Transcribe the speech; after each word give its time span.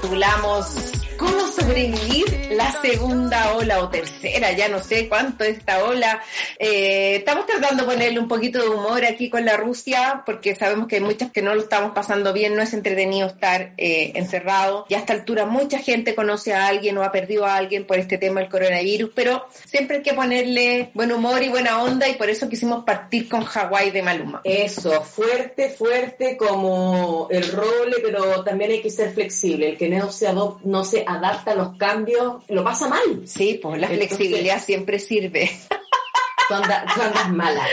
titulamos 0.00 0.66
¿Cómo 1.16 1.46
sobrevivir 1.48 2.35
segunda 2.80 3.54
ola 3.54 3.82
o 3.82 3.88
tercera? 3.88 4.52
Ya 4.52 4.68
no 4.68 4.82
sé 4.82 5.08
cuánto 5.08 5.44
es 5.44 5.58
esta 5.58 5.84
ola. 5.84 6.22
Eh, 6.58 7.16
estamos 7.16 7.46
tratando 7.46 7.84
de 7.84 7.92
ponerle 7.92 8.18
un 8.18 8.28
poquito 8.28 8.60
de 8.62 8.68
humor 8.68 9.04
aquí 9.04 9.30
con 9.30 9.44
la 9.44 9.56
Rusia 9.56 10.22
porque 10.24 10.54
sabemos 10.54 10.88
que 10.88 10.96
hay 10.96 11.00
muchas 11.00 11.30
que 11.32 11.42
no 11.42 11.54
lo 11.54 11.62
estamos 11.62 11.92
pasando 11.92 12.32
bien, 12.32 12.56
no 12.56 12.62
es 12.62 12.72
entretenido 12.72 13.26
estar 13.26 13.72
eh, 13.76 14.12
encerrado. 14.14 14.86
Y 14.88 14.94
a 14.94 14.98
esta 14.98 15.12
altura 15.12 15.46
mucha 15.46 15.78
gente 15.78 16.14
conoce 16.14 16.54
a 16.54 16.66
alguien 16.66 16.98
o 16.98 17.02
ha 17.02 17.12
perdido 17.12 17.46
a 17.46 17.56
alguien 17.56 17.86
por 17.86 17.98
este 17.98 18.18
tema 18.18 18.40
del 18.40 18.48
coronavirus, 18.48 19.10
pero 19.14 19.46
siempre 19.64 19.98
hay 19.98 20.02
que 20.02 20.14
ponerle 20.14 20.90
buen 20.94 21.12
humor 21.12 21.42
y 21.42 21.48
buena 21.48 21.82
onda 21.82 22.08
y 22.08 22.14
por 22.14 22.30
eso 22.30 22.48
quisimos 22.48 22.84
partir 22.84 23.28
con 23.28 23.44
Hawái 23.44 23.90
de 23.90 24.02
Maluma. 24.02 24.40
Eso, 24.44 25.02
fuerte, 25.02 25.70
fuerte 25.70 26.36
como 26.36 27.28
el 27.30 27.50
roble, 27.50 27.96
pero 28.02 28.44
también 28.44 28.72
hay 28.72 28.82
que 28.82 28.90
ser 28.90 29.12
flexible. 29.12 29.70
El 29.70 29.76
que 29.76 29.88
no 29.88 30.10
se, 30.10 30.32
no 30.32 30.84
se 30.84 31.04
adapta 31.06 31.52
a 31.52 31.54
los 31.54 31.76
cambios 31.76 32.36
lo 32.48 32.62
pasa 32.66 32.88
mal. 32.88 33.22
Sí, 33.26 33.60
pues 33.62 33.80
la 33.80 33.86
flexibilidad 33.86 34.60
siempre 34.60 34.98
sirve. 34.98 35.48
Tú 36.48 36.54
andas, 36.54 37.28
mala, 37.30 37.66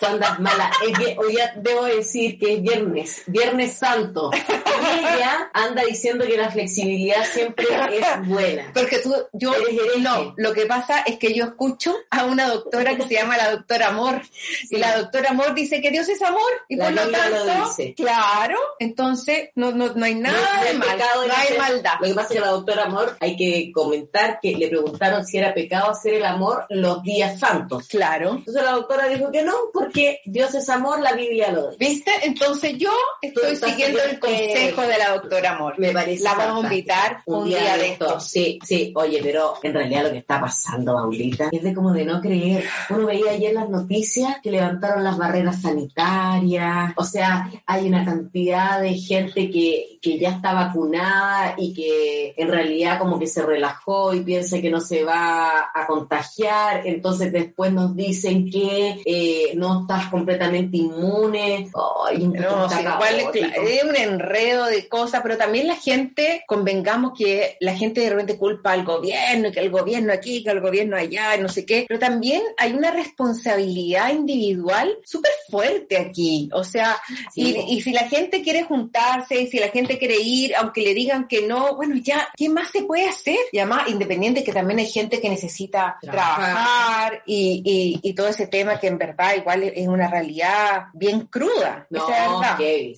tú 0.00 0.06
andas 0.06 0.40
mala. 0.40 0.70
hoy 1.16 1.36
ya 1.36 1.52
debo 1.56 1.84
decir 1.84 2.38
que 2.38 2.54
es 2.54 2.62
viernes, 2.62 3.22
viernes 3.26 3.74
santo. 3.74 4.30
Y 4.34 4.98
ella 4.98 5.50
anda 5.52 5.82
diciendo 5.84 6.26
que 6.26 6.36
la 6.36 6.50
flexibilidad 6.50 7.24
siempre 7.24 7.66
es 7.92 8.28
buena. 8.28 8.70
Porque 8.74 8.98
tú, 8.98 9.14
yo, 9.32 9.52
no, 9.98 10.34
lo 10.36 10.52
que 10.52 10.66
pasa 10.66 11.00
es 11.00 11.18
que 11.18 11.34
yo 11.34 11.44
escucho 11.44 11.94
a 12.10 12.24
una 12.24 12.48
doctora 12.48 12.96
que 12.96 13.04
se 13.04 13.14
llama 13.14 13.36
la 13.36 13.52
doctora 13.52 13.88
Amor. 13.88 14.22
Y 14.70 14.76
la 14.76 14.98
doctora 14.98 15.30
Amor 15.30 15.54
dice 15.54 15.80
que 15.80 15.90
Dios 15.90 16.08
es 16.08 16.20
amor. 16.22 16.50
Y 16.68 16.76
por 16.76 16.92
lo 16.92 17.08
tanto, 17.08 17.44
lo 17.44 17.66
dice. 17.66 17.94
claro, 17.94 18.58
entonces 18.78 19.50
no, 19.54 19.70
no, 19.72 19.92
no 19.94 20.04
hay 20.04 20.14
nada 20.14 20.64
de 20.64 20.74
mal, 20.74 20.98
no 20.98 21.34
hay 21.34 21.58
maldad. 21.58 21.94
Lo 22.00 22.08
que 22.08 22.14
pasa 22.14 22.28
es 22.28 22.34
que 22.34 22.40
la 22.40 22.50
doctora 22.50 22.84
Amor, 22.84 23.16
hay 23.20 23.36
que 23.36 23.70
comentar 23.72 24.40
que 24.40 24.56
le 24.56 24.68
preguntaron 24.68 25.24
si 25.24 25.38
era 25.38 25.54
pecado 25.54 25.90
hacer 25.90 26.14
el 26.14 26.24
amor 26.24 26.66
los 26.70 27.02
días 27.02 27.38
santos. 27.38 27.86
Claro. 27.88 28.15
Entonces 28.22 28.62
la 28.62 28.72
doctora 28.72 29.08
dijo 29.08 29.30
que 29.30 29.42
no, 29.42 29.54
porque 29.72 30.20
Dios 30.24 30.54
es 30.54 30.68
amor, 30.68 31.00
la 31.00 31.12
Biblia 31.12 31.52
lo 31.52 31.70
dice. 31.70 31.76
¿Viste? 31.78 32.10
Entonces 32.24 32.76
yo 32.78 32.90
estoy 33.22 33.56
siguiendo 33.56 33.98
el 34.02 34.18
consejo 34.18 34.82
de 34.82 34.98
la 34.98 35.14
doctora 35.14 35.52
Amor. 35.52 35.78
Me 35.78 35.92
parece. 35.92 36.22
La 36.22 36.34
vamos 36.34 36.64
a 36.64 36.66
invitar 36.66 37.22
un, 37.26 37.48
día, 37.48 37.76
de 37.76 37.92
esto. 37.92 38.20
Sí, 38.20 38.58
sí. 38.64 38.92
Oye, 38.94 39.20
pero 39.22 39.54
en 39.62 39.74
realidad 39.74 40.04
lo 40.04 40.12
que 40.12 40.18
está 40.18 40.40
pasando, 40.40 40.94
Paulita, 40.94 41.48
es 41.52 41.62
de 41.62 41.74
como 41.74 41.92
de 41.92 42.04
no 42.04 42.20
creer. 42.20 42.64
Uno 42.90 43.06
veía 43.06 43.32
ayer 43.32 43.54
las 43.54 43.68
noticias 43.68 44.36
que 44.42 44.50
levantaron 44.50 45.04
las 45.04 45.16
barreras 45.16 45.62
sanitarias. 45.62 46.92
O 46.96 47.04
sea, 47.04 47.50
hay 47.66 47.88
una 47.88 48.04
cantidad 48.04 48.80
de 48.80 48.94
gente 48.94 49.50
que, 49.50 49.95
que 50.06 50.18
ya 50.18 50.30
está 50.30 50.52
vacunada 50.52 51.54
y 51.58 51.74
que 51.74 52.34
en 52.36 52.48
realidad 52.48 52.98
como 52.98 53.18
que 53.18 53.26
se 53.26 53.42
relajó 53.42 54.14
y 54.14 54.20
piensa 54.20 54.60
que 54.60 54.70
no 54.70 54.80
se 54.80 55.04
va 55.04 55.70
a 55.74 55.86
contagiar. 55.86 56.86
Entonces 56.86 57.32
después 57.32 57.72
nos 57.72 57.94
dice 57.94 58.06
dicen 58.06 58.50
que 58.50 59.02
eh, 59.04 59.52
no 59.56 59.82
estás 59.82 60.06
completamente 60.06 60.76
inmune. 60.76 61.68
no, 61.72 62.08
es 62.08 63.84
un 63.84 63.96
enredo 63.96 64.66
de 64.66 64.88
cosas, 64.88 65.20
pero 65.22 65.36
también 65.36 65.66
la 65.66 65.76
gente, 65.76 66.44
convengamos 66.46 67.12
que 67.16 67.56
la 67.60 67.74
gente 67.74 68.00
de 68.00 68.10
repente 68.10 68.38
culpa 68.38 68.72
al 68.72 68.84
gobierno, 68.84 69.52
que 69.52 69.60
el 69.60 69.70
gobierno 69.70 70.12
aquí, 70.12 70.42
que 70.42 70.50
el 70.50 70.60
gobierno 70.60 70.96
allá, 70.96 71.36
no 71.38 71.48
sé 71.48 71.64
qué, 71.66 71.84
pero 71.88 72.00
también 72.00 72.42
hay 72.56 72.72
una 72.72 72.90
responsabilidad 72.90 74.12
individual 74.12 74.98
súper 75.04 75.32
fuerte 75.48 75.98
aquí. 75.98 76.48
O 76.52 76.64
sea, 76.64 76.96
y, 77.34 77.56
y 77.68 77.80
si 77.82 77.92
la 77.92 78.08
gente 78.08 78.42
quiere 78.42 78.62
juntarse, 78.62 79.40
y 79.40 79.46
si 79.48 79.58
la 79.58 79.68
gente 79.68 79.95
quiere 79.98 80.16
ir, 80.16 80.54
aunque 80.56 80.82
le 80.82 80.94
digan 80.94 81.28
que 81.28 81.46
no, 81.46 81.76
bueno, 81.76 81.96
ya, 81.96 82.28
¿qué 82.36 82.48
más 82.48 82.70
se 82.70 82.82
puede 82.82 83.08
hacer? 83.08 83.38
Y 83.52 83.58
además, 83.58 83.88
independiente 83.88 84.44
que 84.44 84.52
también 84.52 84.78
hay 84.78 84.86
gente 84.86 85.20
que 85.20 85.28
necesita 85.28 85.98
trabajar, 86.00 87.22
y 87.26 87.62
y, 88.02 88.14
todo 88.14 88.28
ese 88.28 88.46
tema 88.46 88.78
que 88.78 88.86
en 88.86 88.98
verdad 88.98 89.34
igual 89.36 89.62
es 89.64 89.86
una 89.86 90.08
realidad 90.08 90.86
bien 90.94 91.26
cruda. 91.26 91.86
No, 91.90 92.06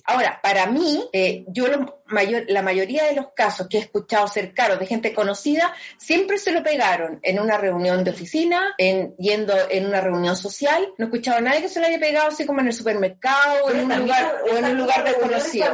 Ahora, 0.05 0.39
para 0.41 0.65
mí, 0.67 1.03
eh, 1.11 1.43
yo 1.47 1.67
lo, 1.67 1.98
mayor, 2.09 2.43
la 2.47 2.61
mayoría 2.61 3.05
de 3.05 3.15
los 3.15 3.27
casos 3.33 3.67
que 3.67 3.77
he 3.77 3.81
escuchado 3.81 4.27
cercanos 4.27 4.79
de 4.79 4.85
gente 4.85 5.13
conocida, 5.13 5.73
siempre 5.97 6.37
se 6.37 6.51
lo 6.51 6.63
pegaron 6.63 7.19
en 7.23 7.39
una 7.39 7.57
reunión 7.57 8.03
de 8.03 8.11
oficina, 8.11 8.73
en, 8.77 9.15
yendo 9.17 9.53
en 9.69 9.85
una 9.85 10.01
reunión 10.01 10.35
social. 10.35 10.93
No 10.97 11.05
he 11.05 11.07
escuchado 11.07 11.37
a 11.37 11.41
nadie 11.41 11.61
que 11.61 11.69
se 11.69 11.79
lo 11.79 11.87
haya 11.87 11.99
pegado 11.99 12.27
así 12.29 12.45
como 12.45 12.61
en 12.61 12.67
el 12.67 12.73
supermercado 12.73 13.65
o 13.65 13.71
en 13.71 13.91
un 13.91 13.99
lugar, 13.99 14.41
o 14.51 14.57
en 14.57 14.65
un 14.65 14.77
lugar 14.77 15.03
desconocido. 15.03 15.67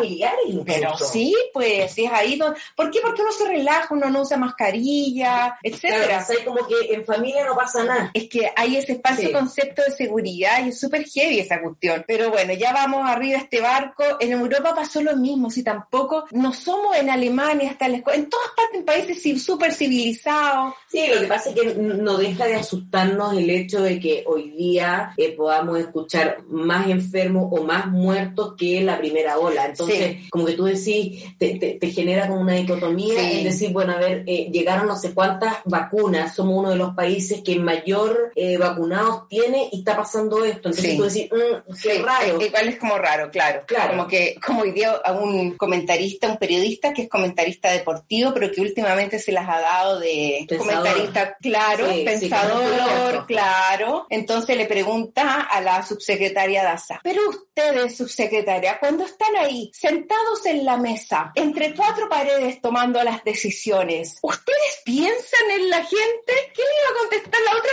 Pero 0.65 0.97
sí, 0.97 1.35
pues, 1.53 1.91
si 1.91 2.05
es 2.05 2.11
ahí 2.11 2.37
donde... 2.37 2.59
¿Por 2.75 2.91
qué? 2.91 2.99
Porque 3.01 3.21
uno 3.21 3.31
se 3.31 3.47
relaja, 3.47 3.87
uno 3.93 4.09
no 4.09 4.21
usa 4.21 4.37
mascarilla, 4.37 5.57
etcétera. 5.61 6.23
Claro, 6.25 6.39
como 6.45 6.67
que 6.67 6.93
en 6.93 7.05
familia 7.05 7.45
no 7.45 7.55
pasa 7.55 7.83
nada. 7.83 8.11
Es 8.13 8.29
que 8.29 8.51
hay 8.55 8.77
ese 8.77 8.93
espacio 8.93 9.31
concepto 9.31 9.81
de 9.83 9.91
seguridad 9.91 10.63
y 10.65 10.69
es 10.69 10.79
súper 10.79 11.05
heavy 11.05 11.39
esa 11.39 11.61
cuestión. 11.61 12.03
Pero 12.07 12.31
bueno, 12.31 12.53
ya 12.53 12.73
vamos 12.73 13.01
arriba 13.05 13.37
a 13.39 13.41
este 13.41 13.61
barco. 13.61 14.03
En 14.19 14.31
Europa 14.31 14.73
pasó 14.75 15.01
lo 15.01 15.15
mismo, 15.15 15.49
si 15.49 15.63
tampoco 15.63 16.24
no 16.31 16.53
somos 16.53 16.95
en 16.97 17.09
Alemania, 17.09 17.71
hasta 17.71 17.87
en 17.87 18.03
todas 18.03 18.49
partes, 18.55 18.79
en 18.79 18.85
países 18.85 19.43
súper 19.43 19.73
civilizados. 19.73 20.73
Sí, 20.87 21.01
lo 21.13 21.21
que 21.21 21.27
pasa 21.27 21.49
es 21.49 21.55
que 21.55 21.75
no 21.75 22.17
deja 22.17 22.45
de 22.45 22.55
asustarnos 22.55 23.37
el 23.37 23.49
hecho 23.49 23.81
de 23.81 23.99
que 23.99 24.23
hoy 24.25 24.51
día 24.51 25.13
eh, 25.17 25.33
podamos 25.35 25.79
escuchar 25.79 26.43
más 26.47 26.89
enfermos 26.89 27.49
o 27.51 27.63
más 27.63 27.87
muertos 27.87 28.55
que 28.57 28.81
la 28.81 28.97
primera 28.97 29.37
ola. 29.37 29.65
Entonces, 29.65 30.29
como 30.29 30.45
que 30.45 30.53
tú 30.53 30.65
decís, 30.65 31.23
te, 31.37 31.79
genera 31.91 32.27
como 32.27 32.41
una 32.41 32.53
dicotomía 32.53 33.31
en 33.31 33.43
decir, 33.43 33.71
bueno, 33.71 33.93
a 33.93 33.99
ver, 33.99 34.23
eh, 34.27 34.49
llegaron 34.51 34.87
no 34.87 34.95
sé 34.97 35.13
cuántas 35.13 35.57
vacunas, 35.65 36.35
somos 36.35 36.59
uno 36.59 36.69
de 36.71 36.75
los 36.75 36.93
países 36.93 37.41
que 37.41 37.57
mayor 37.59 38.31
eh, 38.35 38.57
vacunados 38.57 39.27
tiene 39.29 39.69
y 39.71 39.79
está 39.79 39.95
pasando 39.95 40.43
esto. 40.43 40.69
Entonces 40.69 40.97
tú 40.97 41.03
decís, 41.03 41.29
mm, 41.31 41.73
qué 41.81 42.01
raro. 42.01 42.41
Igual 42.41 42.67
es 42.67 42.79
como 42.79 42.97
raro, 42.97 43.29
claro. 43.31 43.63
Claro. 43.65 43.91
Como 43.91 44.07
que, 44.07 44.35
como 44.45 44.61
hoy 44.61 44.71
día 44.71 44.91
a 45.03 45.13
un 45.13 45.51
comentarista 45.57 46.14
un 46.23 46.37
periodista 46.37 46.93
que 46.93 47.03
es 47.03 47.09
comentarista 47.09 47.71
deportivo, 47.71 48.33
pero 48.33 48.51
que 48.51 48.61
últimamente 48.61 49.19
se 49.19 49.31
las 49.31 49.47
ha 49.47 49.59
dado 49.59 49.99
de 49.99 50.45
comentarista, 50.57 51.37
claro, 51.41 51.87
pensador, 51.87 53.25
claro. 53.25 54.07
Entonces 54.09 54.57
le 54.57 54.65
pregunta 54.65 55.41
a 55.41 55.61
la 55.61 55.85
subsecretaria 55.85 56.63
Daza, 56.63 56.99
pero 57.03 57.29
ustedes, 57.29 57.97
subsecretaria, 57.97 58.79
cuando 58.79 59.05
están 59.05 59.35
ahí 59.37 59.69
sentados 59.73 60.45
en 60.45 60.65
la 60.65 60.77
mesa, 60.77 61.31
entre 61.35 61.73
cuatro 61.73 62.09
paredes 62.09 62.61
tomando 62.61 63.03
las 63.03 63.23
decisiones, 63.23 64.19
¿ustedes 64.21 64.81
piensan 64.83 65.51
en 65.51 65.69
la 65.69 65.83
gente? 65.83 66.33
¿Qué 66.53 66.61
le 66.61 66.75
iba 66.81 66.89
a 66.89 66.99
contestar 66.99 67.41
la 67.41 67.51
otra? 67.57 67.71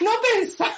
No, 0.00 0.10
no 0.10 0.10
pensaba. 0.34 0.74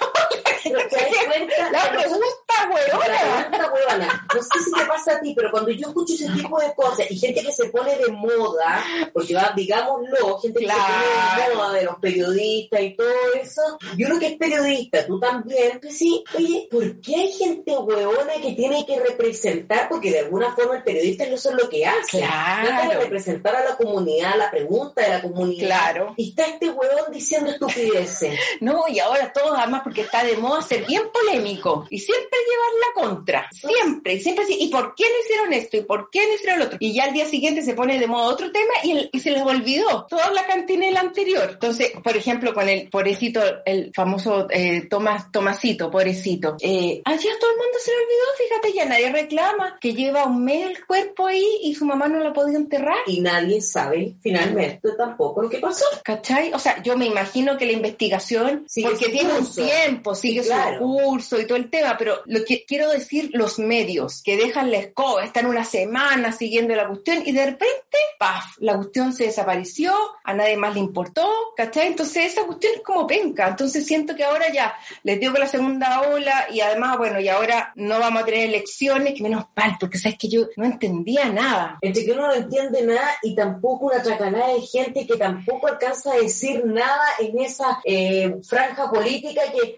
La, 1.71 1.89
pregunta, 1.91 2.69
huevona. 2.69 4.27
No 4.33 4.41
sé 4.41 4.63
si 4.63 4.71
te 4.71 4.85
pasa 4.85 5.15
a 5.15 5.19
ti, 5.19 5.33
pero 5.35 5.51
cuando 5.51 5.71
yo 5.71 5.87
escucho 5.87 6.13
ese 6.13 6.29
tipo 6.29 6.50
de 6.59 6.73
cosas 6.73 7.09
y 7.09 7.17
gente 7.17 7.41
que 7.41 7.51
se 7.51 7.69
pone 7.69 7.95
de 7.97 8.11
moda, 8.11 8.83
porque 9.13 9.35
va, 9.35 9.53
digámoslo, 9.55 10.39
gente 10.39 10.59
que 10.59 10.67
se 10.67 10.73
pone 10.73 11.49
de 11.49 11.55
moda 11.55 11.73
de 11.73 11.83
los 11.83 11.95
periodistas 11.97 12.81
y 12.81 12.95
todo 12.95 13.09
eso, 13.41 13.61
yo 13.97 14.07
creo 14.07 14.19
que 14.19 14.27
es 14.27 14.37
periodista, 14.37 15.05
tú 15.05 15.19
también, 15.19 15.79
pues 15.81 15.97
sí, 15.97 16.23
oye, 16.35 16.67
¿por 16.69 17.01
qué 17.01 17.15
hay 17.15 17.31
gente 17.33 17.77
huevona 17.77 18.33
que 18.41 18.53
tiene 18.53 18.85
que 18.85 18.99
representar? 18.99 19.89
Porque 19.89 20.11
de 20.11 20.19
alguna 20.19 20.53
forma 20.55 20.77
el 20.77 20.83
periodista 20.83 21.25
no 21.27 21.35
es 21.35 21.45
lo 21.45 21.69
que 21.69 21.85
hace. 21.85 22.19
Claro. 22.19 22.69
Tiene 22.69 22.89
que 22.89 22.99
representar 22.99 23.55
a 23.55 23.63
la 23.63 23.77
comunidad, 23.77 24.35
la 24.37 24.51
pregunta 24.51 25.01
de 25.01 25.09
la 25.09 25.21
comunidad. 25.21 25.67
Claro. 25.67 26.13
Y 26.17 26.29
está 26.29 26.45
este 26.45 26.69
huevón 26.69 27.11
diciendo 27.11 27.51
estupideces. 27.51 28.39
No, 28.61 28.83
y 28.87 28.99
ahora 28.99 29.31
todos 29.33 29.57
además 29.57 29.81
porque 29.83 30.01
está 30.01 30.23
de 30.23 30.37
moda 30.37 30.61
ser 30.61 30.85
bien 30.85 31.03
polémico 31.11 31.87
y 31.89 31.99
siempre 31.99 32.37
llevar 32.47 32.69
la 32.79 33.09
contra. 33.09 33.49
Siempre, 33.51 34.19
siempre. 34.19 34.45
¿Y 34.49 34.69
por 34.69 34.93
qué 34.93 35.03
no 35.03 35.19
hicieron 35.23 35.53
esto? 35.53 35.77
¿Y 35.77 35.81
por 35.81 36.09
qué 36.09 36.27
no 36.27 36.33
otro? 36.61 36.77
Y 36.79 36.93
ya 36.93 37.05
al 37.05 37.13
día 37.13 37.25
siguiente 37.25 37.61
se 37.61 37.73
pone 37.73 37.99
de 37.99 38.07
moda 38.07 38.27
otro 38.27 38.51
tema 38.51 38.73
y, 38.83 39.09
y 39.11 39.19
se 39.19 39.31
les 39.31 39.41
olvidó 39.41 40.05
toda 40.09 40.31
la 40.31 40.45
cantinela 40.45 40.99
anterior. 40.99 41.49
Entonces, 41.53 41.91
por 42.03 42.15
ejemplo, 42.15 42.53
con 42.53 42.67
el 42.67 42.89
pobrecito, 42.89 43.41
el 43.65 43.91
famoso 43.93 44.47
eh, 44.49 44.87
Tomás, 44.89 45.31
Tomasito, 45.31 45.89
pobrecito. 45.91 46.57
Eh, 46.59 47.01
allá 47.05 47.29
todo 47.39 47.51
el 47.51 47.57
mundo 47.57 47.77
se 47.83 47.91
le 47.91 47.97
olvidó, 47.97 48.25
fíjate, 48.37 48.73
ya 48.73 48.85
nadie 48.85 49.11
reclama 49.11 49.77
que 49.79 49.93
lleva 49.93 50.25
un 50.25 50.43
mes 50.43 50.71
el 50.71 50.85
cuerpo 50.85 51.27
ahí 51.27 51.47
y 51.63 51.75
su 51.75 51.85
mamá 51.85 52.07
no 52.07 52.19
lo 52.19 52.29
ha 52.29 52.33
podido 52.33 52.57
enterrar. 52.57 52.97
Y 53.07 53.21
nadie 53.21 53.61
sabe 53.61 54.15
finalmente 54.21 54.89
tampoco 54.97 55.41
lo 55.41 55.49
que 55.49 55.59
pasó. 55.59 55.85
¿Cachai? 56.03 56.53
O 56.53 56.59
sea, 56.59 56.81
yo 56.83 56.97
me 56.97 57.05
imagino 57.05 57.57
que 57.57 57.65
la 57.65 57.73
investigación, 57.73 58.65
porque 58.83 59.09
tiene 59.09 59.33
un 59.37 59.51
tiempo, 59.53 60.15
sigue 60.15 60.43
su 60.43 60.53
curso 60.79 61.39
y 61.39 61.45
todo 61.45 61.57
el 61.57 61.69
tema, 61.69 61.95
pero 61.97 62.21
lo 62.25 62.43
que 62.45 62.65
quiero 62.65 62.89
decir, 62.89 63.29
los 63.33 63.59
medios 63.59 64.21
que 64.23 64.37
dejan 64.37 64.71
la 64.71 64.77
escoba 64.77 65.23
están 65.23 65.45
una 65.45 65.63
semana 65.63 66.20
siguiendo 66.31 66.75
la 66.75 66.87
cuestión 66.87 67.23
y 67.25 67.31
de 67.31 67.45
repente, 67.45 67.97
¡paf! 68.19 68.57
La 68.59 68.75
cuestión 68.75 69.13
se 69.13 69.25
desapareció, 69.25 69.93
a 70.23 70.33
nadie 70.33 70.57
más 70.57 70.73
le 70.73 70.81
importó, 70.81 71.27
¿cachai? 71.55 71.87
Entonces 71.87 72.33
esa 72.33 72.45
cuestión 72.45 72.73
es 72.75 72.81
como 72.81 73.07
penca. 73.07 73.47
Entonces 73.47 73.85
siento 73.85 74.15
que 74.15 74.23
ahora 74.23 74.51
ya 74.51 74.75
les 75.03 75.19
digo 75.19 75.33
que 75.33 75.39
la 75.39 75.47
segunda 75.47 76.01
ola 76.01 76.47
y 76.51 76.59
además, 76.59 76.97
bueno, 76.97 77.19
y 77.19 77.29
ahora 77.29 77.71
no 77.75 77.99
vamos 77.99 78.23
a 78.23 78.25
tener 78.25 78.49
elecciones, 78.49 79.13
que 79.13 79.23
menos 79.23 79.45
mal, 79.55 79.77
porque 79.79 79.97
sabes 79.97 80.17
que 80.17 80.29
yo 80.29 80.47
no 80.57 80.65
entendía 80.65 81.29
nada. 81.29 81.77
Entre 81.81 82.05
que 82.05 82.11
uno 82.11 82.27
no 82.27 82.33
entiende 82.33 82.81
nada 82.83 83.11
y 83.23 83.35
tampoco 83.35 83.87
una 83.87 84.03
chacanada 84.03 84.53
de 84.53 84.61
gente 84.61 85.07
que 85.07 85.17
tampoco 85.17 85.67
alcanza 85.67 86.13
a 86.13 86.17
decir 86.17 86.65
nada 86.65 87.05
en 87.19 87.39
esa 87.39 87.79
eh, 87.85 88.35
franja 88.43 88.89
política 88.89 89.41
que 89.51 89.77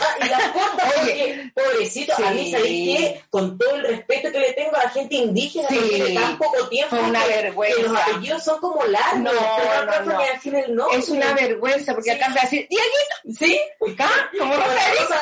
Ah, 0.00 0.24
y 0.24 0.28
las 0.28 0.48
cortas 0.50 0.92
porque, 0.94 1.52
pobrecito, 1.54 2.12
a 2.16 2.30
mí, 2.30 2.50
¿sabéis 2.50 2.98
qué? 2.98 3.22
Con 3.30 3.58
todo 3.58 3.76
el 3.76 3.82
respeto 3.82 4.32
que 4.32 4.40
le 4.40 4.52
tengo 4.52 4.76
a 4.76 4.84
la 4.84 4.90
gente 4.90 5.14
indígena 5.16 5.68
que 5.68 5.78
tiene 5.78 6.14
tan 6.14 6.38
poco 6.38 6.68
tiempo, 6.68 6.96
una 6.96 7.24
vergüenza. 7.26 7.82
los 7.82 8.00
apellidos 8.00 8.44
son 8.44 8.60
como 8.60 8.84
largos, 8.84 9.22
no, 9.22 9.32
no, 9.34 10.68
no. 10.68 10.90
Es 10.90 11.08
una 11.08 11.32
vergüenza, 11.34 11.94
porque 11.94 12.12
acá 12.12 12.32
se 12.32 12.40
decir, 12.40 12.68
Diaguito, 12.68 13.38
¿sí? 13.38 13.60
¿Acá? 13.92 14.30
¿Como 14.38 14.54
Rosa 14.54 15.20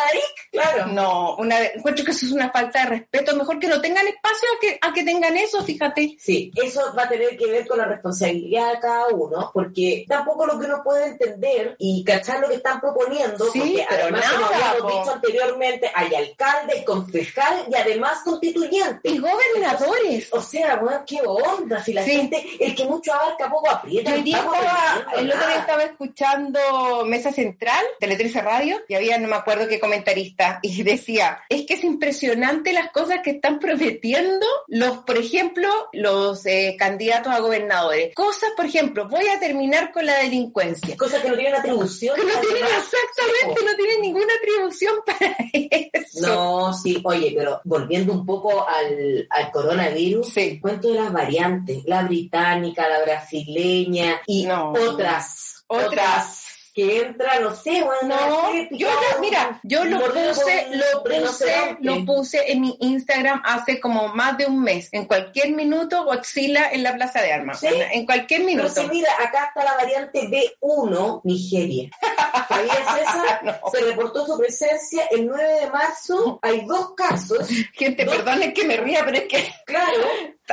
Claro. 0.51 0.87
No, 0.87 1.37
una, 1.37 1.65
encuentro 1.65 2.05
que 2.05 2.13
eso 2.13 2.27
es 2.27 2.33
una 2.33 2.51
falta 2.51 2.85
de 2.85 2.91
respeto, 2.91 3.35
mejor 3.35 3.59
que 3.59 3.67
no 3.67 3.81
tengan 3.81 4.07
espacio 4.07 4.49
a 4.57 4.61
que, 4.61 4.79
a 4.81 4.93
que 4.93 5.03
tengan 5.03 5.37
eso, 5.37 5.65
fíjate. 5.65 6.17
Sí, 6.19 6.53
eso 6.55 6.95
va 6.97 7.05
a 7.05 7.09
tener 7.09 7.37
que 7.37 7.47
ver 7.47 7.67
con 7.67 7.79
la 7.79 7.87
responsabilidad 7.87 8.73
de 8.73 8.79
cada 8.79 9.09
uno, 9.09 9.51
porque 9.53 10.05
tampoco 10.09 10.47
lo 10.47 10.59
que 10.59 10.67
uno 10.67 10.81
puede 10.85 11.07
entender 11.07 11.75
y 11.79 12.05
cachar 12.05 12.41
lo 12.41 12.49
que 12.49 12.55
están 12.55 12.81
proponiendo, 12.81 13.51
sí, 13.51 13.59
porque 13.59 13.87
pero 13.89 14.03
además, 14.05 14.25
habíamos 14.55 14.93
dicho 14.93 15.13
anteriormente, 15.13 15.91
hay 15.95 16.15
alcalde, 16.15 16.85
concejal 16.85 17.67
y 17.71 17.75
además 17.75 18.21
constituyente. 18.25 19.09
Y 19.09 19.19
gobernadores. 19.19 20.29
o 20.33 20.41
sea, 20.41 20.77
bueno, 20.77 21.03
qué 21.07 21.21
onda, 21.25 21.83
si 21.83 21.93
la 21.93 22.03
gente, 22.03 22.45
el 22.61 22.75
que 22.75 22.85
mucho 22.85 23.13
abarca, 23.13 23.51
poco 23.51 23.71
aprieta. 23.71 24.11
Yo 24.11 24.17
el, 24.17 24.29
estaba, 24.29 25.07
el 25.17 25.33
otro 25.33 25.47
día 25.47 25.59
estaba 25.59 25.83
escuchando 25.85 27.05
Mesa 27.07 27.33
Central, 27.33 27.85
Tele 28.01 28.17
Radio, 28.41 28.81
y 28.89 28.95
había, 28.95 29.19
no 29.19 29.29
me 29.29 29.37
acuerdo 29.37 29.69
qué 29.69 29.79
comentarista, 29.79 30.59
y 30.63 30.83
decía, 30.83 31.43
es 31.49 31.67
que 31.67 31.75
es 31.75 31.85
impresionante 31.85 32.73
las 32.73 32.91
cosas 32.91 33.21
que 33.23 33.31
están 33.33 33.59
prometiendo 33.59 34.47
los, 34.69 34.99
por 34.99 35.19
ejemplo, 35.19 35.69
los 35.93 36.47
eh, 36.47 36.77
candidatos 36.79 37.33
a 37.33 37.41
gobernadores. 37.41 38.15
Cosas, 38.15 38.51
por 38.57 38.67
ejemplo, 38.67 39.09
voy 39.09 39.27
a 39.27 39.39
terminar 39.39 39.93
con 39.93 40.07
la 40.07 40.19
delincuencia. 40.19 40.97
Cosas 40.97 41.23
que 41.23 41.29
no 41.29 41.37
tienen 41.37 41.55
atribución. 41.55 42.17
Que 42.17 42.25
no 42.25 42.41
tienen, 42.41 42.65
exactamente, 42.65 43.65
no 43.65 43.77
tienen 43.77 44.01
ninguna 44.01 44.34
atribución 44.37 44.95
para 45.07 45.37
eso. 45.53 46.27
No, 46.27 46.73
sí, 46.73 47.01
oye, 47.05 47.33
pero 47.37 47.61
volviendo 47.65 48.13
un 48.13 48.25
poco 48.25 48.67
al, 48.67 49.27
al 49.31 49.51
coronavirus, 49.51 50.29
sí. 50.29 50.61
cuento 50.61 50.89
de 50.89 50.95
las 50.95 51.13
variantes, 51.13 51.85
la 51.87 52.03
británica, 52.03 52.89
la 52.89 53.03
brasileña 53.03 54.21
y 54.27 54.47
otras. 54.49 55.65
otras 55.67 56.54
que 56.75 57.03
entra, 57.03 57.39
no 57.39 57.55
sé, 57.55 57.85
bueno, 57.85 58.17
no, 58.17 58.53
yo 58.73 58.89
mira, 59.21 59.61
yo 59.63 59.85
lo 59.85 60.01
puse, 60.13 60.67
lo 60.73 61.05
puse, 61.05 61.77
lo 61.81 62.05
puse 62.05 62.51
en 62.51 62.63
mi 62.63 62.77
Instagram 62.81 63.41
hace 63.45 63.79
como 63.79 64.09
más 64.09 64.37
de 64.37 64.47
un 64.47 64.61
mes. 64.61 64.89
En 64.91 65.07
cualquier 65.07 65.53
minuto 65.53 66.05
Godzilla 66.05 66.73
en 66.73 66.83
la 66.83 66.95
Plaza 66.95 67.23
de 67.23 67.33
Armas. 67.33 67.63
En, 67.63 68.05
cualquier 68.05 68.43
minuto. 68.43 68.73
Pero 68.75 68.89
mira, 68.89 69.11
acá 69.21 69.47
está 69.49 69.63
la 69.63 69.77
variante 69.77 70.29
B1, 70.29 71.21
Nigeria. 71.23 71.91
Se 73.73 73.81
reportó 73.81 74.27
su 74.27 74.37
presencia 74.37 75.05
el 75.13 75.27
9 75.29 75.61
de 75.61 75.71
marzo. 75.71 76.41
Hay 76.43 76.65
dos 76.67 76.95
casos. 76.97 77.49
Gente, 77.73 78.05
perdón, 78.05 78.43
es 78.43 78.53
que 78.53 78.65
me 78.65 78.77
ría, 78.79 79.05
pero 79.05 79.19
es 79.19 79.29
que. 79.29 79.55
Claro. 79.65 80.03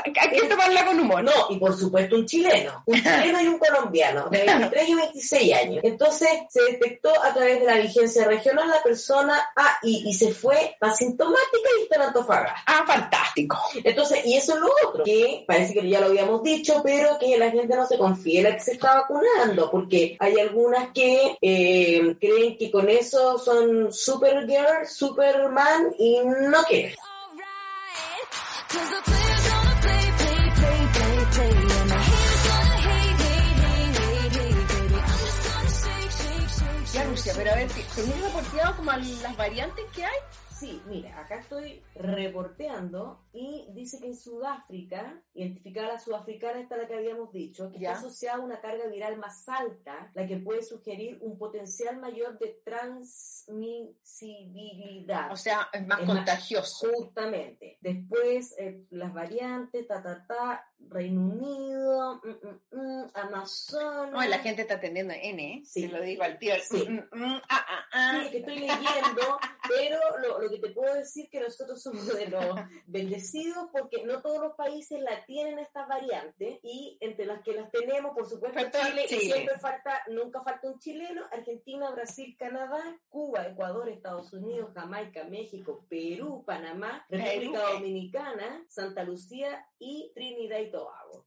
Hay 0.04 0.14
que 0.14 0.48
tomarla 0.48 0.86
con 0.86 1.00
humor. 1.00 1.24
No, 1.24 1.32
y 1.50 1.58
por 1.58 1.78
supuesto 1.78 2.16
un 2.16 2.26
chileno. 2.26 2.84
Un 2.86 2.96
chileno 3.04 3.42
y 3.42 3.48
un 3.48 3.60
colombiano, 3.60 4.30
de 4.30 4.46
23 4.46 4.90
y 4.90 4.96
26 4.96 5.54
años. 5.54 5.84
Entonces 5.84 6.30
se 6.50 6.62
detectó 6.64 7.12
a 7.24 7.34
través 7.34 7.60
de 7.60 7.66
la 7.66 7.78
vigencia 7.78 8.26
regional 8.26 8.70
la 8.70 8.82
persona 8.82 9.50
ah, 9.56 9.78
y, 9.84 10.10
y 10.10 10.14
se 10.14 10.34
fue 10.34 10.76
asintomática 10.80 11.70
y 11.80 11.84
está 11.84 11.96
en 11.96 12.02
Antofagasta. 12.04 12.64
Ah, 12.66 12.84
fantástico. 12.88 13.58
Entonces, 13.84 14.26
y 14.26 14.36
eso 14.36 14.54
es 14.54 14.60
lo 14.62 14.70
otro, 14.88 15.04
que 15.04 15.44
parece 15.48 15.74
que 15.74 15.88
ya 15.88 16.00
lo 16.00 16.08
habíamos 16.08 16.42
dicho, 16.44 16.82
pero 16.84 17.18
que 17.20 17.38
la 17.38 17.52
gente 17.52 17.76
no 17.76 17.86
se 17.86 17.98
confía 17.98 18.40
en 18.40 18.44
la 18.46 18.56
que 18.56 18.64
se 18.64 18.74
está 18.74 18.96
vacunando, 18.96 19.70
porque 19.70 20.16
hay 20.20 20.40
algunas 20.40 20.90
que 20.94 21.38
eh, 21.42 22.16
creen 22.20 22.58
que 22.58 22.72
con 22.72 22.90
eso 22.90 23.38
son 23.38 23.92
Supergirl, 23.92 24.88
Superman 24.88 25.94
y 25.98 26.20
no 26.24 26.64
quieren. 26.64 26.96
Pero 37.36 37.52
a 37.52 37.56
ver, 37.56 37.70
¿tenéis 37.96 38.22
reporteado 38.22 38.78
como 38.78 38.92
las 38.92 39.38
variantes 39.38 39.86
que 39.94 40.06
hay? 40.06 40.18
Sí, 40.62 40.82
mira, 40.86 41.20
acá 41.20 41.40
estoy 41.40 41.84
reporteando 41.96 43.26
y 43.34 43.68
dice 43.74 44.00
que 44.00 44.06
en 44.06 44.16
Sudáfrica, 44.16 45.20
identificada 45.34 45.94
la 45.94 46.00
sudafricana, 46.00 46.60
está 46.60 46.78
la 46.78 46.88
que 46.88 46.94
habíamos 46.94 47.34
dicho, 47.34 47.72
que 47.72 47.78
está 47.78 47.94
asociada 47.94 48.38
a 48.38 48.42
una 48.42 48.62
carga 48.62 48.86
viral 48.86 49.18
más 49.18 49.50
alta, 49.50 50.12
la 50.14 50.28
que 50.28 50.38
puede 50.38 50.62
sugerir 50.62 51.18
un 51.22 51.40
potencial 51.40 52.00
mayor 52.00 52.38
de 52.38 52.62
transmisibilidad. 52.64 55.32
O 55.32 55.36
sea, 55.36 55.68
es 55.74 55.88
más 55.88 56.02
contagioso. 56.02 56.92
justamente. 56.94 57.80
Después, 57.82 58.54
eh, 58.60 58.86
las 58.92 59.16
variantes, 59.16 59.88
ta, 59.88 60.04
ta, 60.04 60.28
ta, 60.28 60.71
Reino 60.92 61.22
Unido, 61.22 62.22
mm, 62.22 62.30
mm, 62.30 62.82
mm, 62.82 63.12
Amazonas. 63.14 64.12
No, 64.12 64.22
la 64.22 64.40
gente 64.40 64.64
está 64.64 64.76
atendiendo 64.76 65.14
N, 65.14 65.54
¿eh? 65.54 65.62
sí. 65.66 65.88
lo 65.88 66.02
digo 66.02 66.24
al 66.24 66.38
tío. 66.38 66.54
Sí. 66.62 66.86
ah, 67.14 67.42
ah, 67.50 67.86
ah. 67.94 68.22
Sí, 68.24 68.32
que 68.32 68.38
estoy 68.40 68.60
leyendo, 68.60 69.40
pero 69.70 70.00
lo, 70.20 70.42
lo 70.42 70.50
que 70.50 70.60
te 70.60 70.70
puedo 70.72 70.94
decir 70.94 71.30
que 71.30 71.40
nosotros 71.40 71.82
somos 71.82 72.06
de 72.14 72.28
los 72.28 72.44
bendecidos 72.88 73.70
porque 73.72 74.04
no 74.04 74.22
todos 74.22 74.42
los 74.42 74.56
países 74.56 75.02
la 75.02 75.26
tienen 75.26 75.60
esta 75.60 75.86
variante 75.86 76.60
y 76.62 76.98
entre 77.00 77.26
las 77.26 77.42
que 77.42 77.54
las 77.54 77.72
tenemos, 77.72 78.14
por 78.14 78.28
supuesto, 78.28 78.60
Chile, 78.60 79.06
y 79.06 79.16
siempre 79.16 79.58
falta, 79.60 80.02
nunca 80.10 80.42
falta 80.44 80.70
un 80.70 80.78
chileno, 80.80 81.24
Argentina, 81.32 81.90
Brasil, 81.92 82.36
Canadá, 82.38 83.00
Cuba, 83.08 83.48
Ecuador, 83.48 83.88
Estados 83.88 84.34
Unidos, 84.34 84.72
Jamaica, 84.76 85.24
México, 85.24 85.86
Perú, 85.88 86.44
Panamá, 86.46 87.06
República 87.10 87.62
Dominicana, 87.72 88.66
Santa 88.68 89.04
Lucía 89.04 89.66
y 89.80 90.12
Trinidad 90.14 90.60
y 90.60 90.70
Tobago. 90.70 90.81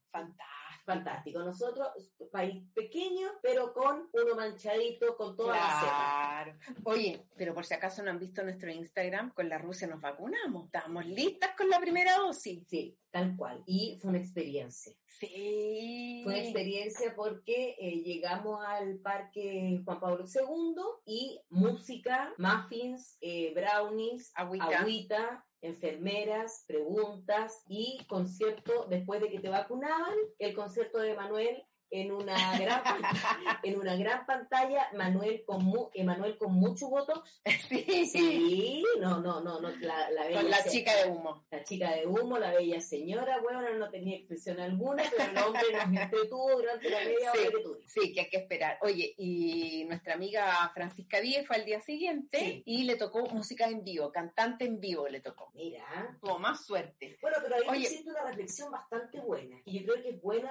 Fantástico 0.06 0.64
fantástico. 0.84 1.40
Nosotros, 1.40 1.88
país 2.30 2.62
pequeño, 2.74 3.28
pero 3.42 3.72
con 3.72 4.08
uno 4.12 4.34
manchadito, 4.36 5.16
con 5.16 5.36
toda 5.36 5.56
la 5.56 5.80
Claro. 5.80 6.58
Oye, 6.84 7.26
pero 7.36 7.54
por 7.54 7.64
si 7.64 7.74
acaso 7.74 8.02
no 8.02 8.10
han 8.10 8.18
visto 8.18 8.42
nuestro 8.42 8.70
Instagram, 8.70 9.32
con 9.32 9.48
la 9.48 9.58
Rusia 9.58 9.86
nos 9.86 10.00
vacunamos. 10.00 10.66
Estamos 10.66 11.06
listas 11.06 11.50
con 11.56 11.68
la 11.68 11.80
primera 11.80 12.18
dosis. 12.18 12.66
Sí, 12.68 12.96
tal 13.10 13.36
cual. 13.36 13.62
Y 13.66 13.98
fue 14.00 14.10
una 14.10 14.18
experiencia. 14.18 14.92
Sí. 15.06 16.20
Fue 16.24 16.34
una 16.34 16.42
experiencia 16.42 17.14
porque 17.14 17.76
eh, 17.78 18.02
llegamos 18.02 18.64
al 18.64 18.98
Parque 18.98 19.80
Juan 19.84 20.00
Pablo 20.00 20.24
II 20.26 20.74
y 21.06 21.40
música, 21.50 22.34
muffins, 22.36 23.16
eh, 23.20 23.52
brownies, 23.54 24.32
agüita, 24.34 24.78
agüita 24.80 25.46
enfermeras, 25.64 26.64
preguntas 26.66 27.62
y 27.66 28.04
concierto 28.06 28.86
después 28.88 29.20
de 29.20 29.30
que 29.30 29.40
te 29.40 29.48
vacunaban, 29.48 30.14
el 30.38 30.54
concierto 30.54 30.98
de 30.98 31.14
Manuel 31.14 31.64
en 31.94 32.10
una 32.10 32.58
gran 32.58 32.82
en 33.62 33.78
una 33.78 33.94
gran 33.96 34.26
pantalla 34.26 34.88
Manuel 34.94 35.44
con 35.46 35.64
mu, 35.64 35.88
Emanuel 35.94 36.36
con 36.36 36.52
mucho 36.54 36.88
botox. 36.88 37.40
Sí. 37.68 38.06
Sí 38.06 38.84
no 39.00 39.20
no 39.20 39.40
no 39.40 39.60
no 39.60 39.68
la, 39.80 40.10
la 40.10 40.24
bella 40.26 40.40
con 40.40 40.50
la 40.50 40.64
chica 40.64 40.94
de 40.96 41.10
humo. 41.10 41.44
La 41.50 41.62
chica 41.64 41.92
de 41.94 42.06
humo 42.06 42.38
la 42.38 42.52
bella 42.52 42.80
señora 42.80 43.40
bueno 43.40 43.62
no 43.78 43.90
tenía 43.90 44.16
expresión 44.16 44.58
alguna 44.60 45.04
pero 45.16 45.30
el 45.30 45.38
hombre 45.38 45.62
nos 45.72 46.02
entretuvo 46.02 46.50
durante 46.56 46.90
la 46.90 46.98
media 47.00 47.32
sí, 47.32 47.38
hora 47.38 47.50
que 47.50 47.62
tuvimos. 47.62 47.92
sí 47.92 48.12
que 48.12 48.20
hay 48.22 48.28
que 48.30 48.36
esperar. 48.38 48.78
Oye 48.82 49.14
y 49.18 49.84
nuestra 49.84 50.14
amiga 50.14 50.70
Francisca 50.74 51.20
Díez 51.20 51.46
fue 51.46 51.56
al 51.56 51.64
día 51.64 51.80
siguiente 51.80 52.38
Sí. 52.38 52.62
y 52.66 52.82
le 52.84 52.96
tocó 52.96 53.24
música 53.26 53.68
en 53.68 53.84
vivo 53.84 54.10
cantante 54.10 54.64
en 54.64 54.80
vivo 54.80 55.06
le 55.08 55.20
tocó. 55.20 55.50
Mira. 55.54 55.84
Tuvo 56.20 56.38
más 56.40 56.66
suerte. 56.66 57.16
Bueno 57.22 57.36
pero 57.42 57.54
ahí 57.56 57.62
Oye. 57.68 57.80
me 57.80 57.86
siento 57.86 58.10
una 58.10 58.24
reflexión 58.24 58.70
bastante 58.72 59.20
buena 59.20 59.60
y 59.64 59.78
yo 59.78 59.84
creo 59.92 60.02
que 60.02 60.10
es 60.10 60.20
buena 60.20 60.50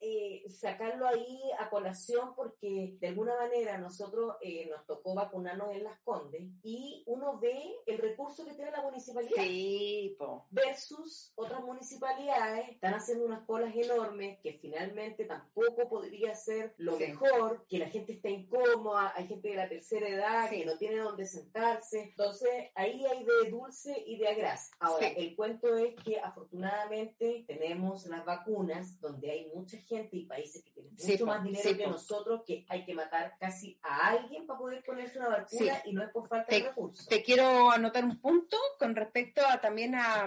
eh, 0.00 0.42
sacarlo 0.72 1.06
ahí 1.06 1.40
a 1.58 1.70
colación 1.70 2.34
porque 2.34 2.96
de 3.00 3.08
alguna 3.08 3.36
manera 3.36 3.78
nosotros 3.78 4.36
eh, 4.40 4.66
nos 4.68 4.84
tocó 4.86 5.14
vacunarnos 5.14 5.72
en 5.72 5.84
Las 5.84 5.98
Condes 6.00 6.42
y 6.62 7.02
uno 7.06 7.38
ve 7.38 7.56
el 7.86 7.98
recurso 7.98 8.44
que 8.44 8.54
tiene 8.54 8.70
la 8.70 8.82
municipalidad. 8.82 9.42
Sí, 9.42 10.16
po. 10.18 10.46
Versus 10.50 11.32
otras 11.36 11.62
municipalidades, 11.62 12.68
están 12.68 12.94
haciendo 12.94 13.24
unas 13.24 13.44
colas 13.46 13.74
enormes 13.74 14.38
que 14.40 14.54
finalmente 14.54 15.24
tampoco 15.24 15.88
podría 15.88 16.34
ser 16.34 16.74
lo 16.78 16.96
Sí. 16.96 17.06
mejor, 17.08 17.64
que 17.68 17.78
la 17.78 17.88
gente 17.88 18.12
está 18.12 18.28
incómoda, 18.28 19.12
hay 19.16 19.26
gente 19.26 19.48
de 19.48 19.56
la 19.56 19.68
tercera 19.68 20.08
edad 20.08 20.50
que 20.50 20.64
no 20.64 20.76
tiene 20.76 20.96
dónde 20.98 21.26
sentarse. 21.26 22.02
Entonces, 22.10 22.70
ahí 22.74 23.04
hay 23.06 23.24
de 23.24 23.50
dulce 23.50 24.02
y 24.06 24.18
de 24.18 24.28
agraz. 24.28 24.70
Ahora, 24.80 25.08
Sí. 25.08 25.14
el 25.16 25.36
cuento 25.36 25.76
es 25.76 25.94
que 26.04 26.20
afortunadamente 26.20 27.44
tenemos 27.46 28.06
las 28.06 28.24
vacunas 28.24 29.00
donde 29.00 29.30
hay 29.30 29.50
mucha 29.54 29.78
gente 29.78 30.16
y 30.16 30.26
países 30.26 30.47
que 30.52 30.70
tienen 30.70 30.98
Sí, 30.98 31.12
mucho 31.12 31.26
más 31.26 31.44
dinero 31.44 31.68
sí, 31.68 31.76
que 31.76 31.86
nosotros 31.86 32.42
que 32.46 32.66
hay 32.68 32.84
que 32.84 32.94
matar 32.94 33.34
casi 33.38 33.78
a 33.82 34.08
alguien 34.08 34.46
para 34.46 34.58
poder 34.58 34.82
ponerse 34.84 35.18
una 35.18 35.28
vacuna 35.28 35.82
y 35.84 35.92
no 35.92 36.02
es 36.02 36.10
por 36.10 36.26
falta 36.28 36.52
Sí. 36.52 36.60
de 36.62 36.68
recursos. 36.68 37.06
Te 37.06 37.22
quiero 37.22 37.70
anotar 37.70 38.04
un 38.04 38.18
punto 38.20 38.56
con 38.78 38.96
respecto 38.96 39.40
a 39.46 39.60
también 39.60 39.94
a, 39.94 40.26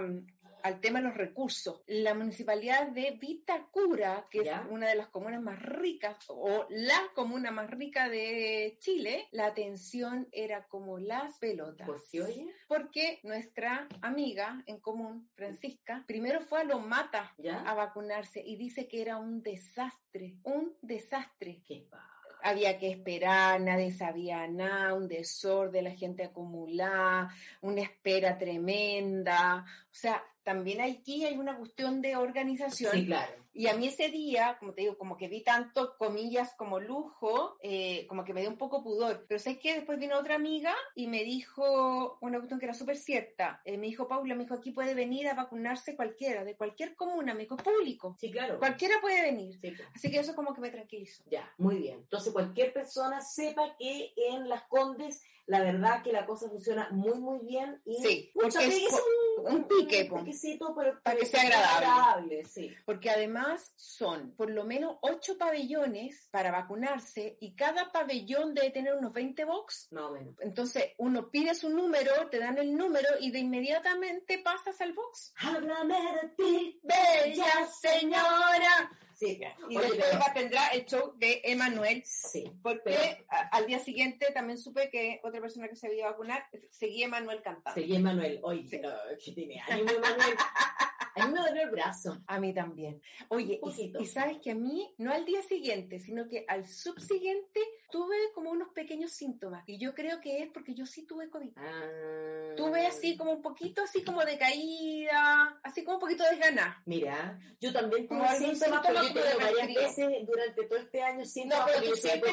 al 0.64 0.80
tema 0.80 1.00
de 1.00 1.06
los 1.06 1.18
recursos. 1.18 1.82
La 1.88 2.14
municipalidad 2.14 2.88
de 2.88 3.12
Vitacura, 3.12 4.28
que 4.30 4.46
¿Ya? 4.46 4.62
es 4.62 4.62
una 4.70 4.88
de 4.90 4.96
las 4.96 5.08
comunas 5.08 5.42
más 5.42 5.62
ricas 5.62 6.18
o 6.28 6.66
la 6.70 7.00
comuna 7.16 7.52
más 7.52 7.70
rica 7.70 8.10
de 8.10 8.78
Chile, 8.80 9.28
la 9.32 9.48
atención 9.48 10.28
era 10.32 10.68
como 10.68 11.00
las 11.00 11.38
pelotas. 11.40 11.88
¿Por 11.88 12.04
qué, 12.10 12.22
oye? 12.22 12.48
Porque 12.68 13.20
nuestra 13.24 13.88
amiga 14.02 14.64
en 14.66 14.80
común, 14.80 15.30
Francisca, 15.36 16.04
primero 16.08 16.42
fue 16.42 16.62
a 16.62 16.64
Los 16.64 16.86
Mata 16.86 17.34
¿Ya? 17.38 17.62
a 17.62 17.74
vacunarse 17.74 18.42
y 18.46 18.56
dice 18.56 18.88
que 18.88 19.02
era 19.02 19.18
un 19.18 19.42
desastre, 19.42 20.36
un 20.44 20.76
desastre. 20.82 21.62
¿Qué 21.66 21.88
va? 21.92 22.08
Había 22.44 22.80
que 22.80 22.90
esperar, 22.90 23.62
nadie 23.62 23.92
sabía 23.92 24.48
nada, 24.48 24.96
un 24.96 25.08
desorden, 25.08 25.84
la 25.84 25.92
gente 25.92 26.24
acumulada, 26.24 27.30
una 27.62 27.82
espera 27.82 28.38
tremenda. 28.38 29.64
O 29.64 29.94
sea, 29.94 30.24
también 30.44 30.82
aquí 30.82 31.26
hay 31.26 31.38
una 31.38 31.58
cuestión 31.58 32.02
de 32.02 32.16
organización. 32.16 32.92
Sí, 32.94 33.06
claro. 33.06 33.42
Y 33.54 33.68
a 33.68 33.76
mí 33.76 33.88
ese 33.88 34.10
día, 34.10 34.56
como 34.60 34.74
te 34.74 34.82
digo, 34.82 34.98
como 34.98 35.18
que 35.18 35.28
vi 35.28 35.44
tanto, 35.44 35.98
comillas, 35.98 36.54
como 36.56 36.80
lujo, 36.80 37.58
eh, 37.62 38.06
como 38.08 38.24
que 38.24 38.34
me 38.34 38.42
dio 38.42 38.50
un 38.50 38.58
poco 38.58 38.82
pudor. 38.82 39.26
Pero 39.28 39.40
sé 39.40 39.60
que 39.60 39.76
después 39.76 40.00
vino 40.00 40.18
otra 40.18 40.36
amiga 40.36 40.74
y 40.96 41.08
me 41.08 41.24
dijo 41.26 42.18
una 42.22 42.38
cuestión 42.38 42.60
que 42.60 42.68
era 42.68 42.74
súper 42.74 42.98
cierta. 42.98 43.62
Eh, 43.66 43.78
me 43.78 43.88
dijo, 43.88 44.08
Paula, 44.08 44.36
me 44.36 44.44
dijo, 44.44 44.56
aquí 44.56 44.72
puede 44.72 44.94
venir 44.94 45.28
a 45.28 45.34
vacunarse 45.34 45.98
cualquiera, 45.98 46.46
de 46.46 46.56
cualquier 46.56 46.96
comuna, 46.96 47.34
me 47.34 47.42
dijo, 47.42 47.58
público. 47.58 48.16
Sí, 48.20 48.32
claro. 48.32 48.58
Cualquiera 48.58 49.02
puede 49.02 49.22
venir. 49.22 49.60
Sí, 49.60 49.72
pues. 49.72 49.90
Así 49.94 50.10
que 50.10 50.20
eso 50.20 50.34
como 50.34 50.54
que 50.54 50.62
me 50.62 50.70
tranquilizó. 50.70 51.24
Ya, 51.30 51.54
muy 51.58 51.76
bien. 51.76 52.00
Entonces, 52.00 52.32
cualquier 52.32 52.72
persona 52.72 53.22
sepa 53.22 53.76
que 53.78 54.14
en 54.16 54.48
Las 54.48 54.64
Condes, 54.64 55.24
la 55.48 55.62
verdad 55.62 56.04
que 56.04 56.12
la 56.12 56.26
cosa 56.26 56.50
funciona 56.50 56.90
muy, 56.92 57.20
muy 57.20 57.40
bien. 57.40 57.82
Y 57.86 57.96
Sí, 58.02 58.32
porque 58.34 58.68
es 58.68 58.94
un, 59.38 59.56
un 59.56 59.68
pique. 59.68 60.08
Un 60.12 60.24
piquecito, 60.26 60.74
pero 60.76 61.02
Para 61.02 61.18
que 61.18 61.26
sea 61.26 61.42
agradable. 61.42 62.46
sí. 62.46 62.72
Porque 62.86 63.10
además 63.10 63.74
son 63.76 64.32
por 64.36 64.50
lo 64.50 64.64
menos 64.66 64.98
ocho 65.02 65.38
pabellones 65.38 66.28
para 66.32 66.52
vacunarse 66.52 67.38
y 67.40 67.56
cada 67.56 67.92
pabellón 67.92 68.54
debe 68.54 68.72
tener 68.72 68.94
unos 68.96 69.14
20 69.14 69.46
box. 69.46 69.88
Más 69.92 70.04
o 70.04 70.12
menos. 70.12 70.36
Entonces 70.40 70.92
uno 70.98 71.30
pide 71.30 71.54
su 71.56 71.70
número, 71.70 72.12
te 72.30 72.40
dan 72.40 72.58
el 72.58 72.76
número 72.76 73.10
y 73.20 73.32
de 73.32 73.40
inmediatamente 73.40 74.40
pasas 74.40 74.80
al 74.82 74.94
box. 74.94 75.34
Háblame 75.38 75.96
de 76.22 76.28
ti, 76.38 76.80
Bella 76.84 77.68
señora. 77.82 78.92
Sí, 79.22 79.40
Y 79.70 79.78
Oye, 79.78 79.88
después 79.98 80.10
pero- 80.10 80.34
tendrá 80.34 80.68
el 80.70 80.86
show 80.86 81.14
de 81.18 81.42
Emanuel. 81.44 82.02
Sí, 82.06 82.52
Porque 82.64 82.82
pero 82.86 83.24
al 83.52 83.68
día 83.68 83.78
siguiente 83.78 84.32
también 84.34 84.58
supe 84.58 84.90
que 84.90 85.20
otra 85.24 85.40
persona 85.40 85.68
que 85.68 85.76
se 85.76 85.86
había 85.88 86.08
a 86.08 86.12
vacunar 86.12 86.44
seguía 86.72 87.06
Emanuel 87.06 87.40
cantando. 87.44 87.80
seguí 87.80 87.96
Emanuel. 87.98 88.40
Oye, 88.42 88.62
Sí. 88.64 88.80
pero 88.82 88.94
que 89.24 89.32
tiene 89.34 89.62
ánimo 89.62 89.92
Emanuel. 89.92 90.36
A 91.16 91.28
mí 91.28 91.34
me 91.34 91.40
dolió 91.40 91.64
el 91.64 91.70
brazo. 91.70 92.22
A 92.28 92.40
mí 92.40 92.54
también. 92.54 93.02
Oye, 93.30 93.60
y, 94.00 94.06
sabes 94.06 94.40
que 94.40 94.52
a 94.52 94.56
mí, 94.56 94.94
no 94.98 95.12
al 95.12 95.26
día 95.26 95.42
siguiente, 95.42 96.00
sino 96.00 96.28
que 96.28 96.46
al 96.48 96.68
subsiguiente, 96.68 97.60
tuve 97.92 98.16
como 98.34 98.50
unos 98.52 98.70
pequeños 98.70 99.12
síntomas. 99.12 99.64
Y 99.68 99.78
yo 99.78 99.94
creo 99.94 100.20
que 100.22 100.42
es 100.42 100.50
porque 100.52 100.74
yo 100.74 100.86
sí 100.86 101.06
tuve 101.06 101.30
COVID. 101.30 101.52
Ah. 101.58 102.54
Tuve 102.56 102.88
así 102.88 103.18
como 103.18 103.34
un 103.34 103.42
poquito, 103.42 103.84
así 103.84 104.04
como 104.04 104.24
de 104.24 104.38
caída, 104.38 105.60
así 105.64 105.84
como 105.84 105.98
un 105.98 106.02
poquito 106.02 106.24
desganada. 106.24 106.82
Mira, 106.86 107.40
yo 107.60 107.72
también 107.74 108.08
tuve 108.08 108.26
algún 108.26 108.56
síntomas, 108.56 108.88
pero 108.88 109.04
yo 109.04 109.14
de 109.14 109.36
varias 109.36 109.68
veces 109.68 110.26
durante 110.26 110.64
todo 110.64 110.80
este 110.80 111.04
año 111.04 111.26
síntomas 111.26 111.68
No, 111.68 111.74
pero 111.74 111.86
yo 111.86 111.96
siempre. 111.96 112.32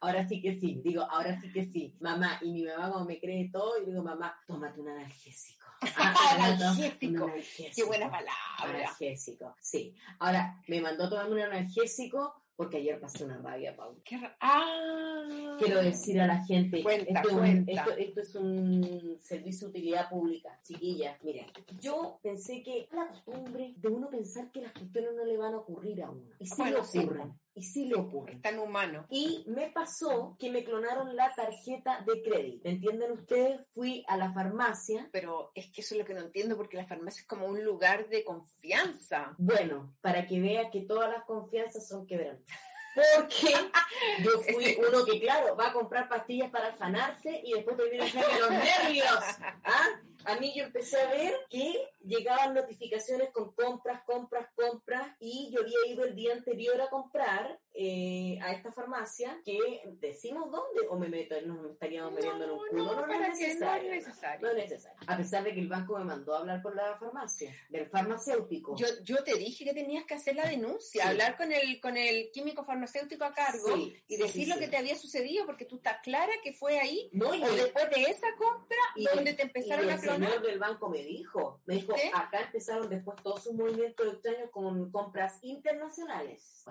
Ahora 0.00 0.26
sí 0.28 0.40
que 0.40 0.58
sí, 0.58 0.80
digo, 0.82 1.02
ahora 1.02 1.38
sí 1.40 1.52
que 1.52 1.66
sí. 1.66 1.94
Mamá, 2.00 2.38
y 2.42 2.52
mi 2.52 2.64
mamá 2.64 2.90
como 2.90 3.04
me 3.04 3.18
cree 3.20 3.50
todo, 3.52 3.82
y 3.82 3.86
digo, 3.86 4.02
mamá, 4.02 4.40
tómate 4.46 4.80
un 4.80 4.88
analgésico. 4.88 5.39
Analgésico. 5.80 7.24
un 7.24 7.30
analgésico. 7.30 7.74
Qué 7.74 7.84
buena 7.84 8.10
palabra. 8.10 8.32
Analgésico, 8.58 9.54
sí. 9.60 9.94
Ahora, 10.18 10.62
me 10.68 10.80
mandó 10.80 11.04
a 11.04 11.08
tomarme 11.10 11.34
un 11.36 11.40
analgésico 11.42 12.34
porque 12.56 12.76
ayer 12.76 13.00
pasé 13.00 13.24
una 13.24 13.38
rabia, 13.38 13.74
Pau. 13.74 13.96
Qué 14.04 14.18
ra- 14.18 14.36
ah. 14.40 15.56
Quiero 15.58 15.82
decir 15.82 16.20
a 16.20 16.26
la 16.26 16.44
gente, 16.44 16.82
Cuenta, 16.82 17.10
esto, 17.20 17.28
es 17.28 17.32
un- 17.34 17.38
cuenta. 17.40 17.72
esto- 17.72 17.96
esto 17.96 18.20
es 18.20 18.34
un 18.34 19.18
servicio 19.22 19.68
de 19.68 19.70
utilidad 19.70 20.10
pública, 20.10 20.60
chiquillas. 20.62 21.16
Miren, 21.24 21.46
yo 21.80 22.18
pensé 22.22 22.62
que 22.62 22.86
la 22.92 23.08
costumbre 23.08 23.72
de 23.76 23.88
uno 23.88 24.10
pensar 24.10 24.50
que 24.52 24.60
las 24.60 24.72
cuestiones 24.72 25.12
no 25.16 25.24
le 25.24 25.38
van 25.38 25.54
a 25.54 25.58
ocurrir 25.58 26.02
a 26.02 26.10
uno. 26.10 26.28
Y 26.38 26.46
sí 26.46 26.54
Bueno, 26.58 26.78
le 26.80 26.84
sí, 26.84 26.98
ocurren. 26.98 27.32
Y 27.54 27.64
sí 27.64 27.86
le 27.86 27.96
ocurren. 27.96 28.36
Es 28.36 28.42
tan 28.42 28.58
humano. 28.58 29.06
Y 29.10 29.44
me 29.48 29.70
pasó 29.70 30.36
que 30.38 30.50
me 30.50 30.64
clonaron 30.64 31.16
la 31.16 31.32
tarjeta 31.34 32.04
de 32.06 32.22
crédito. 32.22 32.60
¿Me 32.64 32.70
entienden 32.70 33.12
ustedes? 33.12 33.60
Fui 33.74 34.04
a 34.08 34.16
la 34.16 34.32
farmacia. 34.32 35.08
Pero 35.12 35.52
es 35.54 35.70
que 35.70 35.80
eso 35.80 35.94
es 35.94 36.00
lo 36.00 36.06
que 36.06 36.14
no 36.14 36.20
entiendo, 36.20 36.56
porque 36.56 36.76
la 36.76 36.86
farmacia 36.86 37.20
es 37.20 37.26
como 37.26 37.46
un 37.46 37.64
lugar 37.64 38.08
de 38.08 38.24
confianza. 38.24 39.34
Bueno, 39.38 39.96
para 40.00 40.26
que 40.26 40.40
vea 40.40 40.70
que 40.70 40.82
todas 40.82 41.10
las 41.10 41.24
confianzas 41.24 41.86
son 41.86 42.06
quebrantadas. 42.06 42.69
Porque 42.94 43.54
yo 44.24 44.30
fui 44.52 44.76
uno 44.78 45.04
que, 45.04 45.20
claro, 45.20 45.56
va 45.56 45.68
a 45.68 45.72
comprar 45.72 46.08
pastillas 46.08 46.50
para 46.50 46.76
sanarse 46.76 47.40
y 47.44 47.52
después 47.52 47.76
te 47.76 47.88
viene 47.88 48.10
a 48.10 48.38
los 48.38 48.50
nervios. 48.50 49.24
¿Ah? 49.64 49.86
A 50.24 50.36
mí 50.36 50.52
yo 50.54 50.64
empecé 50.64 51.00
a 51.00 51.10
ver 51.10 51.32
que 51.48 51.88
llegaban 52.04 52.52
notificaciones 52.52 53.30
con 53.30 53.52
compras, 53.52 54.02
compras, 54.04 54.48
compras 54.54 55.16
y 55.18 55.50
yo 55.50 55.62
había 55.62 55.78
ido 55.88 56.04
el 56.04 56.14
día 56.14 56.34
anterior 56.34 56.78
a 56.82 56.90
comprar 56.90 57.58
eh, 57.72 58.38
a 58.42 58.52
esta 58.52 58.70
farmacia 58.70 59.40
que 59.46 59.58
decimos 59.98 60.50
dónde 60.50 60.86
o 60.90 60.98
me 60.98 61.08
meto, 61.08 61.40
nos 61.40 61.70
estaríamos 61.70 62.12
metiendo 62.12 62.44
en 62.44 62.50
un 62.50 62.58
culo. 62.58 62.84
No, 62.84 62.94
no, 62.96 63.00
para 63.06 63.28
es 63.28 63.38
necesario. 63.40 63.88
no 63.88 63.94
es 63.94 64.06
necesario. 64.06 64.40
No 64.42 64.48
es 64.50 64.56
necesario. 64.56 64.98
A 65.06 65.16
pesar 65.16 65.42
de 65.44 65.54
que 65.54 65.60
el 65.60 65.68
banco 65.68 65.98
me 65.98 66.04
mandó 66.04 66.34
a 66.34 66.40
hablar 66.40 66.60
por 66.60 66.76
la 66.76 66.98
farmacia, 66.98 67.54
del 67.70 67.86
farmacéutico. 67.86 68.76
Yo, 68.76 68.86
yo 69.02 69.24
te 69.24 69.34
dije 69.36 69.64
que 69.64 69.72
tenías 69.72 70.04
que 70.04 70.14
hacer 70.14 70.36
la 70.36 70.46
denuncia, 70.46 71.02
Sí. 71.02 71.08
hablar 71.08 71.36
con 71.36 71.50
el, 71.50 71.80
con 71.80 71.96
el 71.96 72.30
químico 72.30 72.62
farmacéutico 72.62 72.89
a 72.98 73.32
cargo 73.34 73.74
Sí, 73.76 73.96
y 74.08 74.16
decir 74.16 74.44
sí, 74.44 74.46
lo 74.46 74.54
sí. 74.54 74.60
que 74.60 74.68
te 74.68 74.76
había 74.76 74.96
sucedido, 74.96 75.46
porque 75.46 75.64
tú 75.64 75.76
estás 75.76 75.98
clara 76.02 76.32
que 76.42 76.52
fue 76.52 76.78
ahí, 76.78 77.08
no, 77.12 77.34
y 77.34 77.42
o 77.42 77.52
después 77.52 77.90
de 77.90 78.02
esa 78.02 78.26
compra, 78.36 78.76
Y- 78.96 79.04
donde 79.04 79.34
te 79.34 79.42
empezaron 79.42 79.86
y 79.86 79.90
a 79.90 79.94
el 79.94 80.00
clonar. 80.00 80.30
señor 80.30 80.46
del 80.46 80.58
banco 80.58 80.88
me 80.88 81.02
dijo, 81.04 81.60
me 81.66 81.76
dijo, 81.76 81.94
acá 82.14 82.40
empezaron 82.42 82.88
después 82.88 83.16
todos 83.22 83.42
sus 83.44 83.54
movimientos 83.54 84.06
extraños 84.14 84.50
con 84.50 84.90
compras 84.90 85.38
internacionales. 85.42 86.64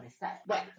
Bueno, 0.46 0.72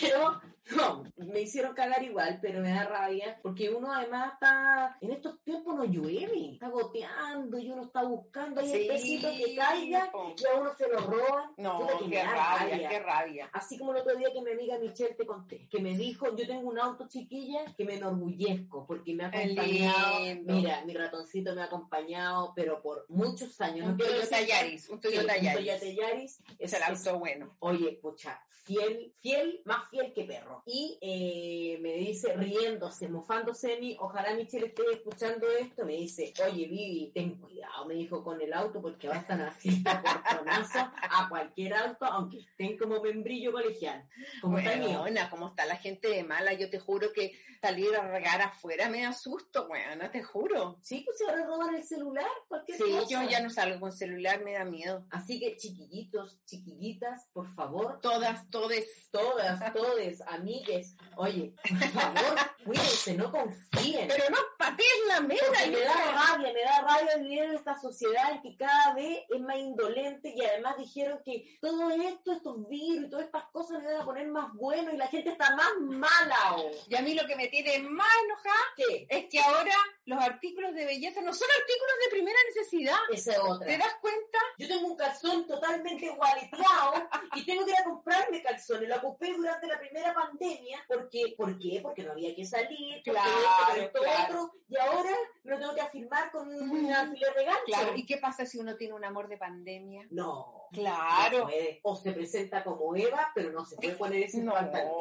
pero 0.00 0.40
no, 0.70 1.04
me 1.16 1.42
hicieron 1.42 1.74
cagar 1.74 2.02
igual, 2.02 2.38
pero 2.40 2.60
me 2.60 2.70
da 2.70 2.84
rabia, 2.84 3.38
porque 3.42 3.68
uno 3.68 3.92
además 3.92 4.32
está, 4.32 4.96
en 5.00 5.12
estos 5.12 5.42
tiempos 5.42 5.76
no 5.76 5.84
llueve, 5.84 6.52
está 6.52 6.68
goteando 6.68 7.58
y 7.58 7.70
uno 7.70 7.84
está 7.84 8.02
buscando 8.02 8.60
ahí 8.60 8.68
Sí, 8.68 8.74
el 8.74 8.86
pesito 8.88 9.28
que 9.36 9.54
caiga 9.54 10.10
y 10.36 10.46
a 10.46 10.58
uno 10.58 10.74
se 10.76 10.88
lo 10.88 10.98
roban. 11.00 11.50
No, 11.58 11.86
que 11.98 12.08
qué 12.08 12.16
da 12.16 12.58
rabia, 12.58 12.88
qué 12.88 12.98
rabia. 12.98 13.50
Así 13.52 13.78
como 13.78 13.92
el 13.92 14.00
otro 14.00 14.16
día 14.16 14.32
que 14.32 14.40
mi 14.40 14.52
amiga 14.52 14.78
Michelle 14.78 15.14
te 15.14 15.26
conté, 15.26 15.68
que 15.68 15.80
me 15.80 15.94
dijo, 15.96 16.34
yo 16.34 16.46
tengo 16.46 16.68
un 16.68 16.78
auto 16.78 17.08
chiquilla 17.08 17.64
que 17.76 17.84
me 17.84 17.96
enorgullezco 17.96 18.86
porque 18.86 19.14
me 19.14 19.24
ha 19.24 19.28
acompañado, 19.28 20.20
lindo. 20.20 20.54
mira, 20.54 20.82
mi 20.86 20.94
ratoncito 20.94 21.54
me 21.54 21.60
ha 21.60 21.64
acompañado, 21.64 22.52
pero 22.56 22.80
por 22.80 23.04
muchos 23.10 23.60
años. 23.60 23.86
Un 23.86 23.98
Toyota 23.98 24.40
Yaris, 24.40 24.88
un 24.88 25.00
Toyota 25.00 25.34
un 25.36 25.44
Yaris. 25.44 25.78
Toyota 25.80 25.86
Yaris. 25.86 26.42
Es 26.58 26.72
el 26.72 26.82
auto 26.82 27.18
bueno. 27.18 27.54
oye, 27.60 27.98
pucha, 28.00 28.42
fiel, 28.64 29.12
fiel, 29.20 29.60
más 29.64 29.73
fiel 29.90 30.12
que 30.12 30.24
perro. 30.24 30.62
Y 30.66 30.98
eh, 31.00 31.78
me 31.80 31.94
dice, 31.94 32.34
riéndose, 32.36 33.08
mofándose 33.08 33.68
de 33.68 33.80
mí, 33.80 33.96
ojalá 33.98 34.34
Michelle 34.34 34.66
esté 34.66 34.82
escuchando 34.92 35.46
esto, 35.60 35.84
me 35.84 35.94
dice, 35.94 36.32
oye 36.44 36.66
Vivi, 36.66 37.10
ten 37.14 37.36
cuidado, 37.36 37.86
me 37.86 37.94
dijo 37.94 38.22
con 38.22 38.40
el 38.40 38.52
auto, 38.52 38.80
porque 38.80 39.08
va 39.08 39.16
a 39.16 39.20
estar 39.20 39.40
así 39.42 39.82
portonazo 39.82 40.78
a 40.78 41.28
cualquier 41.28 41.74
auto, 41.74 42.04
aunque 42.04 42.38
estén 42.38 42.76
como 42.76 43.00
membrillo 43.00 43.52
colegial. 43.52 44.04
Como 44.40 44.58
está 44.58 44.76
mío. 44.76 45.02
Weona, 45.02 45.30
como 45.30 45.48
está 45.48 45.66
la 45.66 45.76
gente 45.76 46.08
de 46.08 46.24
mala, 46.24 46.52
yo 46.52 46.70
te 46.70 46.78
juro 46.78 47.12
que 47.12 47.32
salir 47.64 47.96
a 47.96 48.06
regar 48.06 48.42
afuera 48.42 48.88
me 48.90 49.06
asusto, 49.06 49.66
weona, 49.68 50.10
te 50.10 50.22
juro. 50.22 50.78
Sí, 50.82 51.02
pues 51.04 51.16
se 51.16 51.24
robar 51.44 51.74
el 51.74 51.82
celular, 51.82 52.26
cualquier 52.46 52.76
Sí, 52.76 52.84
cosa. 52.92 53.06
yo 53.08 53.22
ya 53.30 53.40
no 53.40 53.48
salgo 53.48 53.80
con 53.80 53.90
celular, 53.92 54.44
me 54.44 54.52
da 54.52 54.64
miedo. 54.66 55.06
Así 55.10 55.40
que 55.40 55.56
chiquillitos, 55.56 56.38
chiquillitas, 56.44 57.26
por 57.32 57.48
favor, 57.54 58.00
Todas, 58.02 58.50
todes. 58.50 59.08
todas, 59.10 59.72
todes, 59.72 60.20
amigues, 60.26 60.94
oye, 61.16 61.54
por 61.68 61.78
favor, 61.88 62.36
cuídense, 62.64 63.14
no 63.14 63.30
confíen. 63.30 64.08
Pero 64.08 64.30
no 64.30 64.38
patees 64.58 64.88
la 65.08 65.20
mesa. 65.20 65.44
Porque 65.46 65.70
me 65.70 65.80
da 65.80 66.12
rabia, 66.12 66.52
me 66.52 66.62
da 66.62 66.80
rabia 66.80 67.16
vivir 67.18 67.42
en 67.44 67.54
esta 67.54 67.80
sociedad 67.80 68.42
que 68.42 68.56
cada 68.56 68.94
vez 68.94 69.24
es 69.28 69.40
más 69.40 69.56
indolente 69.56 70.32
y 70.34 70.44
además 70.44 70.76
dijeron 70.78 71.20
que 71.24 71.58
todo 71.60 71.90
esto, 71.90 72.32
estos 72.32 72.68
virus 72.68 73.06
y 73.06 73.10
todas 73.10 73.26
estas 73.26 73.44
cosas 73.46 73.82
le 73.82 73.92
van 73.92 74.02
a 74.02 74.04
poner 74.04 74.26
más 74.28 74.52
bueno 74.54 74.92
y 74.92 74.96
la 74.96 75.06
gente 75.08 75.30
está 75.30 75.54
más 75.54 75.72
mala. 75.80 76.56
¿o? 76.56 76.70
Y 76.88 76.94
a 76.94 77.02
mí 77.02 77.14
lo 77.14 77.26
que 77.26 77.36
me 77.36 77.48
tiene 77.48 77.78
más 77.80 78.08
enojada 78.24 78.64
¿Qué? 78.76 79.06
es 79.08 79.26
que 79.26 79.40
ahora 79.40 79.74
los 80.06 80.18
artículos 80.18 80.74
de 80.74 80.84
belleza 80.84 81.20
no 81.22 81.32
son 81.32 81.48
artículos 81.60 81.94
de 82.04 82.10
primera 82.10 82.38
necesidad. 82.48 82.98
Esa 83.10 83.32
es 83.32 83.38
otra. 83.38 83.66
¿Te 83.66 83.78
das 83.78 83.94
cuenta? 84.00 84.38
Yo 84.58 84.68
tengo 84.68 84.86
un 84.88 84.96
calzón 84.96 85.46
totalmente 85.46 86.10
gualeteado 86.10 87.08
y 87.34 87.44
tengo 87.44 87.64
que 87.64 87.70
ir 87.70 87.76
a 87.78 87.84
comprarme 87.84 88.42
calzones. 88.42 88.88
Lo 88.88 88.96
ocupé 88.96 89.32
durante 89.32 89.66
la 89.66 89.78
primera 89.78 90.12
pandemia. 90.12 90.84
porque 90.86 91.34
¿Por 91.36 91.58
qué? 91.58 91.80
Porque 91.82 92.02
no 92.02 92.12
había 92.12 92.34
que 92.34 92.44
salir. 92.44 93.02
Claro, 93.02 93.30
esto, 93.30 93.66
porque 93.66 93.84
esto, 93.84 94.00
claro. 94.00 94.42
otro, 94.44 94.60
y 94.68 94.76
ahora 94.76 95.16
me 95.42 95.50
lo 95.52 95.58
tengo 95.58 95.74
que 95.74 95.80
afirmar 95.80 96.30
con 96.30 96.48
un 96.48 96.92
alfiler 96.92 97.34
de 97.34 97.44
gancho. 97.44 97.62
Claro. 97.66 97.92
¿Y 97.96 98.06
qué 98.06 98.18
pasa 98.18 98.44
si 98.44 98.58
uno 98.58 98.76
tiene 98.76 98.94
un 98.94 99.04
amor 99.04 99.28
de 99.28 99.38
pandemia? 99.38 100.06
No. 100.10 100.63
Claro. 100.74 101.38
No 101.38 101.44
puede. 101.44 101.80
O 101.82 101.96
se 101.96 102.12
presenta 102.12 102.64
como 102.64 102.94
Eva, 102.96 103.30
pero 103.34 103.50
no 103.52 103.64
se 103.64 103.76
puede 103.76 103.94
poner 103.94 104.22
ese 104.24 104.38
No. 104.42 104.52
pantalón. 104.52 104.92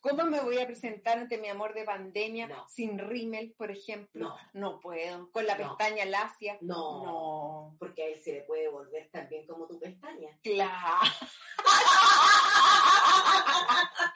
¿Cómo 0.00 0.24
me 0.24 0.40
voy 0.40 0.58
a 0.58 0.66
presentar 0.66 1.18
ante 1.18 1.38
mi 1.38 1.48
amor 1.48 1.74
de 1.74 1.84
pandemia 1.84 2.46
No. 2.48 2.66
sin 2.68 2.98
rímel, 2.98 3.54
por 3.56 3.70
ejemplo? 3.70 4.34
No. 4.52 4.80
puedo. 4.80 5.30
Con 5.32 5.46
la 5.46 5.56
No. 5.56 5.76
pestaña 5.76 6.04
lacia. 6.04 6.58
No. 6.60 7.04
No. 7.04 7.76
Porque 7.78 8.02
a 8.02 8.06
él 8.06 8.20
se 8.22 8.32
le 8.32 8.40
puede 8.42 8.68
volver 8.68 9.08
tan 9.10 9.28
bien 9.28 9.46
como 9.46 9.66
tu 9.66 9.78
pestaña. 9.78 10.30
Claro. 10.42 11.10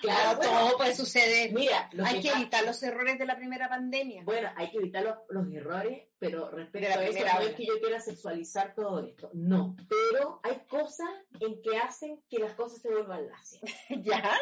Claro, 0.00 0.36
bueno. 0.36 0.52
todo 0.68 0.76
puede 0.76 0.94
suceder. 0.94 1.52
Mira, 1.52 1.88
Hay 2.04 2.20
que 2.20 2.28
que 2.30 2.36
evitar 2.36 2.64
los 2.64 2.80
errores 2.82 3.18
de 3.18 3.26
la 3.26 3.36
primera 3.36 3.68
pandemia. 3.68 4.22
Bueno, 4.24 4.48
hay 4.56 4.70
que 4.70 4.78
evitar 4.78 5.02
los, 5.02 5.16
los 5.30 5.52
errores, 5.52 6.07
pero 6.18 6.50
respecto 6.50 6.88
a 6.88 7.02
eso, 7.04 7.12
primera 7.12 7.34
no 7.34 7.40
es 7.46 7.54
que 7.54 7.66
yo 7.66 7.78
quiera 7.80 8.00
sexualizar 8.00 8.74
todo 8.74 9.00
esto, 9.04 9.30
no. 9.34 9.76
Pero 9.88 10.40
hay 10.42 10.60
cosas 10.68 11.08
en 11.40 11.60
que 11.62 11.76
hacen 11.78 12.22
que 12.28 12.38
las 12.38 12.54
cosas 12.54 12.80
se 12.82 12.90
vuelvan 12.90 13.28
lacias. 13.28 13.62
ya, 14.02 14.36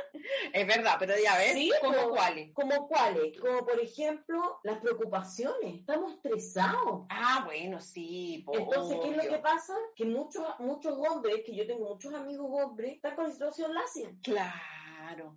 es 0.52 0.66
verdad, 0.66 0.96
pero 0.98 1.14
ya 1.22 1.36
ves, 1.36 1.52
Sí, 1.52 1.70
¿cómo 1.80 1.92
pero- 1.94 2.10
cuáles? 2.10 2.52
¿Como 2.54 2.88
cuáles? 2.88 3.38
Como 3.38 3.64
por 3.66 3.80
ejemplo, 3.80 4.60
las 4.62 4.78
preocupaciones. 4.80 5.74
Estamos 5.80 6.14
estresados. 6.14 7.06
Ah, 7.10 7.42
bueno, 7.44 7.80
sí. 7.80 8.42
po, 8.46 8.56
Entonces, 8.56 8.98
¿qué 9.02 9.10
es 9.10 9.16
lo 9.16 9.22
que 9.34 9.38
pasa? 9.38 9.74
Que 9.94 10.04
muchos, 10.04 10.44
muchos 10.60 10.96
hombres, 11.08 11.42
que 11.44 11.54
yo 11.54 11.66
tengo 11.66 11.88
muchos 11.88 12.12
amigos 12.14 12.46
hombres, 12.50 12.94
están 12.94 13.14
con 13.14 13.24
la 13.26 13.32
situación 13.32 13.74
lacia. 13.74 14.10
Claro, 14.22 14.52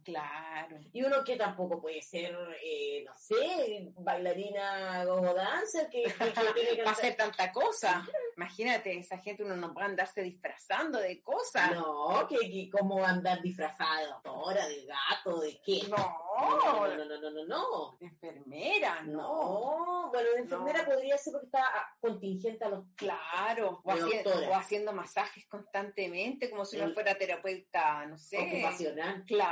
claro. 0.04 0.78
Y 0.94 1.04
uno 1.04 1.24
que 1.24 1.36
tampoco 1.36 1.82
puede 1.82 2.02
ser, 2.02 2.36
eh, 2.64 3.04
no 3.06 3.14
sé, 3.16 3.92
bailarina 3.98 5.04
o 5.08 5.34
dancer, 5.34 5.90
que, 5.90 6.04
que- 6.04 6.14
que 6.14 6.54
tiene 6.54 6.76
que 6.76 6.84
Va 6.86 6.90
a 6.90 6.94
hacer 6.94 7.16
tanta 7.16 7.52
cosa. 7.52 8.06
Imagínate, 8.38 8.98
esa 8.98 9.18
gente 9.20 9.44
uno 9.44 9.56
no 9.56 9.74
puede 9.74 9.88
andarse 9.88 10.22
disfrazando 10.22 11.00
de 11.00 11.22
cosas. 11.22 11.72
No, 11.76 12.26
que, 12.28 12.38
que 12.50 12.70
cómo 12.72 13.04
andar 13.06 13.42
disfrazado, 13.42 14.22
ahora 14.24 14.66
de 14.68 14.86
gato, 14.86 15.40
de 15.40 15.60
qué. 15.66 15.82
No, 15.90 15.98
no, 15.98 16.88
no, 16.88 17.06
no, 17.06 17.20
no, 17.20 17.32
no, 17.32 17.46
no. 17.46 17.98
de 18.00 18.08
enfermera, 18.08 19.02
no. 19.04 19.20
No, 19.20 20.10
bueno, 20.12 20.30
de 20.36 20.40
enfermera 20.40 20.84
No. 20.84 20.90
podría 20.90 21.18
ser 21.18 21.34
porque 21.34 21.46
está 21.48 21.64
ah, 21.66 21.96
contingente 22.00 22.64
a 22.66 22.70
los 22.70 22.86
Claro, 22.96 23.82
o, 23.84 23.94
De 23.94 24.02
haci- 24.02 24.24
doctora. 24.24 24.50
o 24.50 24.54
haciendo 24.56 24.94
masajes 24.94 25.46
constantemente, 25.48 26.50
como 26.50 26.66
si 26.66 26.78
uno 26.80 26.92
fuera 26.94 27.16
terapeuta, 27.16 28.06
no 28.08 28.18
sé. 28.18 28.38
ocupacional. 28.40 29.24
Claro, 29.28 29.49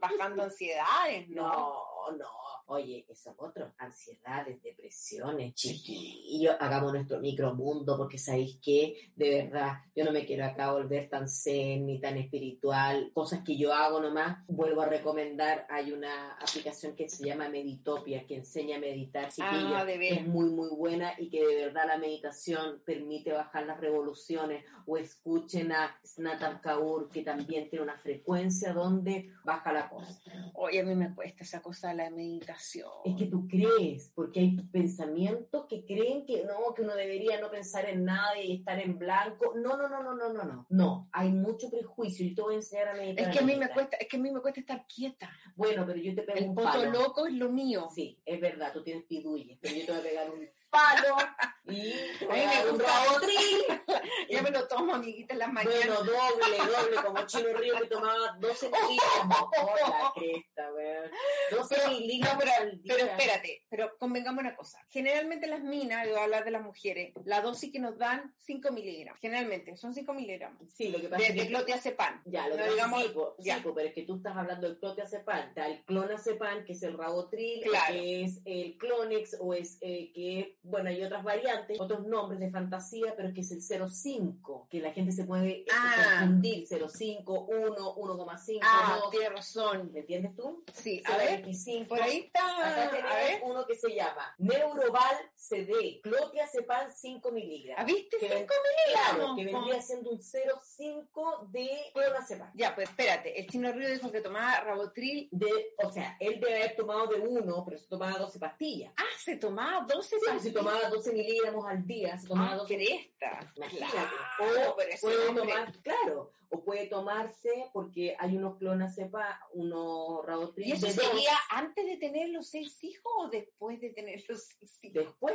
bajando 0.00 0.42
ansiedades, 0.42 1.28
¿no? 1.28 1.89
No, 2.08 2.16
no. 2.16 2.26
Oye, 2.66 3.04
esos 3.08 3.34
otros, 3.36 3.72
ansiedades, 3.78 4.62
depresiones, 4.62 5.54
chiquillos, 5.54 6.54
hagamos 6.60 6.92
nuestro 6.92 7.18
micromundo 7.18 7.96
porque 7.96 8.16
sabéis 8.16 8.60
que, 8.62 9.10
de 9.16 9.42
verdad, 9.42 9.78
yo 9.92 10.04
no 10.04 10.12
me 10.12 10.24
quiero 10.24 10.44
acá 10.44 10.70
volver 10.72 11.08
tan 11.08 11.28
zen 11.28 11.84
ni 11.86 12.00
tan 12.00 12.16
espiritual, 12.16 13.10
cosas 13.12 13.42
que 13.44 13.58
yo 13.58 13.74
hago 13.74 14.00
nomás. 14.00 14.46
Vuelvo 14.46 14.82
a 14.82 14.86
recomendar, 14.86 15.66
hay 15.68 15.90
una 15.90 16.34
aplicación 16.34 16.94
que 16.94 17.08
se 17.08 17.26
llama 17.26 17.48
Meditopia, 17.48 18.24
que 18.24 18.36
enseña 18.36 18.76
a 18.76 18.80
meditar, 18.80 19.32
chiquillos. 19.32 19.72
Ah, 19.74 19.84
es 19.90 20.26
muy, 20.28 20.50
muy 20.50 20.68
buena 20.70 21.14
y 21.18 21.28
que 21.28 21.44
de 21.44 21.66
verdad 21.66 21.88
la 21.88 21.98
meditación 21.98 22.82
permite 22.86 23.32
bajar 23.32 23.66
las 23.66 23.80
revoluciones 23.80 24.64
o 24.86 24.96
escuchen 24.96 25.72
a 25.72 25.98
Snatam 26.04 26.60
Kaur, 26.60 27.08
que 27.08 27.22
también 27.22 27.68
tiene 27.68 27.82
una 27.82 27.98
frecuencia 27.98 28.72
donde 28.72 29.32
baja 29.44 29.72
la 29.72 29.88
cosa. 29.88 30.20
Oye, 30.54 30.80
a 30.80 30.84
mí 30.84 30.94
me 30.94 31.12
cuesta 31.12 31.42
esa 31.42 31.60
cosa 31.60 31.89
la 31.94 32.10
meditación. 32.10 32.88
Es 33.04 33.16
que 33.16 33.26
tú 33.26 33.46
crees, 33.48 34.10
porque 34.14 34.40
hay 34.40 34.56
pensamientos 34.72 35.66
que 35.68 35.84
creen 35.84 36.24
que 36.26 36.44
no, 36.44 36.74
que 36.74 36.82
uno 36.82 36.94
debería 36.94 37.40
no 37.40 37.50
pensar 37.50 37.88
en 37.88 38.04
nada 38.04 38.38
y 38.40 38.52
estar 38.56 38.78
en 38.80 38.98
blanco. 38.98 39.54
No, 39.56 39.76
no, 39.76 39.88
no, 39.88 40.02
no, 40.02 40.14
no, 40.14 40.32
no, 40.32 40.44
no. 40.44 40.66
No, 40.68 41.08
hay 41.12 41.30
mucho 41.30 41.70
prejuicio 41.70 42.26
y 42.26 42.34
te 42.34 42.42
voy 42.42 42.54
a 42.54 42.58
enseñar 42.58 42.88
a 42.88 42.94
meditar. 42.94 43.28
Es 43.28 43.36
que 43.36 43.42
a 43.42 43.46
mí 43.46 43.56
me 43.56 43.68
cuesta, 43.70 43.96
es 43.96 44.08
que 44.08 44.16
a 44.16 44.20
mí 44.20 44.30
me 44.30 44.40
cuesta 44.40 44.60
estar 44.60 44.86
quieta. 44.86 45.30
Bueno, 45.56 45.84
pero 45.86 45.98
yo 45.98 46.14
te 46.14 46.22
pego 46.22 46.38
El 46.38 46.48
un 46.50 46.54
poto 46.54 46.68
palo. 46.68 46.90
loco 46.90 47.26
es 47.26 47.34
lo 47.34 47.50
mío. 47.50 47.88
Sí, 47.94 48.18
es 48.24 48.40
verdad, 48.40 48.72
tú 48.72 48.82
tienes 48.82 49.04
piduyes, 49.04 49.58
pero 49.60 49.74
yo 49.74 49.86
te 49.86 49.92
voy 49.92 50.00
a 50.00 50.04
pegar 50.04 50.30
un 50.30 50.40
palo 50.70 51.16
y 51.66 51.92
te 52.18 52.26
voy 52.26 52.40
A 52.40 52.46
mí 52.46 52.54
a 52.54 52.64
me 52.64 52.70
gusta. 52.70 52.86
rabotril. 53.04 53.64
Ya 54.30 54.42
me 54.42 54.50
lo 54.52 54.66
tomo, 54.68 54.94
amiguita, 54.94 55.32
en 55.34 55.40
las 55.40 55.52
mañanas. 55.52 55.86
Bueno, 55.86 55.94
doble, 56.04 56.56
doble, 56.58 56.96
como 57.04 57.26
Chino 57.26 57.52
Río 57.58 57.74
que 57.80 57.86
tomaba 57.88 58.36
12 58.38 58.70
miligramos. 58.70 59.50
Oh, 59.60 59.74
la 59.76 60.12
cresta, 60.14 60.72
weón. 60.72 61.10
12 61.50 61.74
Pero- 61.74 62.38
pero- 62.38 62.52
al 62.60 62.82
día. 62.82 62.94
Pero 62.96 63.06
espérate, 63.10 63.64
pero 63.68 63.96
convengamos 63.98 64.40
una 64.40 64.54
cosa. 64.56 64.78
Generalmente 64.88 65.46
las 65.48 65.60
minas, 65.62 66.04
yo 66.06 66.12
voy 66.12 66.20
a 66.20 66.24
hablar 66.24 66.44
de 66.44 66.50
las 66.52 66.62
mujeres, 66.62 67.12
la 67.24 67.40
dosis 67.40 67.72
que 67.72 67.78
nos 67.80 67.98
dan 67.98 68.32
5 68.38 68.70
miligramos. 68.72 69.20
Generalmente 69.20 69.76
son 69.76 69.92
5 69.94 70.12
miligramos. 70.14 70.62
Sí, 70.72 70.88
lo 70.88 71.00
que 71.00 71.08
pasa 71.08 71.22
De, 71.22 71.28
es 71.28 71.34
de 71.34 71.40
que 71.42 71.48
clonazepam. 71.48 72.22
Ya, 72.26 72.48
lo 72.48 72.56
No 72.56 72.64
que 72.64 72.70
digamos- 72.70 73.02
sí, 73.02 73.08
po, 73.10 73.34
sí, 73.38 73.44
ya. 73.44 73.62
po, 73.62 73.74
pero 73.74 73.88
es 73.88 73.94
que 73.94 74.02
tú 74.02 74.16
estás 74.16 74.36
hablando 74.36 74.68
del 74.68 74.78
clonazepam, 74.78 75.48
está 75.48 75.66
el 75.66 75.84
clonazepam, 75.84 76.64
que 76.64 76.72
es 76.72 76.82
el 76.82 76.96
rabotril, 76.96 77.62
Claro. 77.62 77.94
que 77.94 78.24
es 78.24 78.40
el 78.44 78.76
clonex, 78.78 79.36
o 79.40 79.54
es 79.54 79.76
eh, 79.80 80.12
que, 80.14 80.56
bueno, 80.62 80.90
hay 80.90 81.02
otras 81.02 81.24
variantes, 81.24 81.80
otros 81.80 82.06
nombres 82.06 82.40
de 82.40 82.50
fantasía, 82.50 83.14
pero 83.16 83.28
es 83.28 83.34
que 83.34 83.40
es 83.40 83.50
el 83.52 83.62
0,5, 83.62 84.68
que 84.68 84.80
la 84.80 84.92
gente 84.92 85.12
se 85.12 85.24
puede 85.24 85.50
eh, 85.60 85.64
Ah. 85.72 86.18
confundir, 86.20 86.66
0,5, 86.68 87.46
1, 87.48 87.94
1,5, 87.96 88.60
Ah, 88.62 88.98
2, 89.00 89.10
tienes 89.10 89.32
razón. 89.32 89.90
¿me 89.92 90.00
entiendes 90.00 90.34
tú? 90.36 90.62
Sí, 90.74 91.02
a 91.06 91.16
ver, 91.16 91.42
0,25. 91.44 91.88
por 91.88 92.02
ahí 92.02 92.18
está. 92.18 92.40
Acá 92.60 92.84
A 92.86 92.90
tenemos 92.90 93.14
ver, 93.14 93.40
uno 93.44 93.66
que 93.66 93.74
se 93.76 93.94
llama 93.94 94.34
Neuroval 94.38 95.16
CD, 95.34 96.00
clonazepam 96.02 96.90
5 96.94 97.32
miligramos. 97.32 97.86
¿viste? 97.86 98.18
Que 98.18 98.28
5 98.28 98.46
Claro, 98.92 99.12
miligramos. 99.34 99.36
que 99.36 99.44
vendría 99.44 99.82
siendo 99.82 100.10
un 100.10 100.18
0,5 100.20 101.48
de 101.50 101.68
clonazepam. 101.94 102.50
Ya, 102.54 102.74
pues 102.74 102.88
espérate, 102.88 103.38
el 103.40 103.46
chino 103.48 103.72
Río 103.72 103.88
dijo 103.90 104.10
que 104.12 104.20
tomaba 104.20 104.60
Rabotril. 104.60 105.28
de, 105.32 105.74
o 105.82 105.90
sea, 105.92 106.16
él 106.20 106.40
debe 106.40 106.56
haber 106.56 106.76
tomado 106.76 107.06
de 107.06 107.20
uno, 107.20 107.64
pero 107.64 107.78
se 107.78 107.86
tomaba 107.88 108.18
12 108.18 108.38
pastillas. 108.38 108.92
Ah, 108.96 109.02
se 109.18 109.36
tomaba 109.36 109.86
12 109.86 110.16
Sí, 110.18 110.24
pastillas. 110.26 110.49
Se 110.50 110.58
tomaba 110.58 110.88
12 110.88 111.12
miligramos 111.12 111.66
al 111.66 111.86
día, 111.86 112.18
se 112.18 112.28
tomaba 112.28 112.52
Ah, 112.52 112.56
12 112.56 112.76
cresta. 112.76 113.52
Imagínate. 113.56 113.92
Claro, 113.92 114.70
o 114.70 114.76
puede 114.76 115.34
tomar, 115.34 115.72
claro, 115.82 116.32
o 116.50 116.64
puede 116.64 116.86
tomarse 116.86 117.70
porque 117.72 118.16
hay 118.18 118.36
unos 118.36 118.58
clonazepam, 118.58 119.38
unos 119.54 120.24
rabotril 120.26 120.66
¿Y 120.68 120.72
eso 120.72 120.88
sería 120.88 121.32
antes 121.50 121.86
de 121.86 121.96
tener 121.96 122.30
los 122.30 122.48
seis 122.48 122.82
hijos 122.82 123.12
o 123.18 123.28
después 123.28 123.80
de 123.80 123.90
tener 123.90 124.22
los 124.28 124.42
seis 124.58 124.78
hijos? 124.82 125.04
después. 125.04 125.34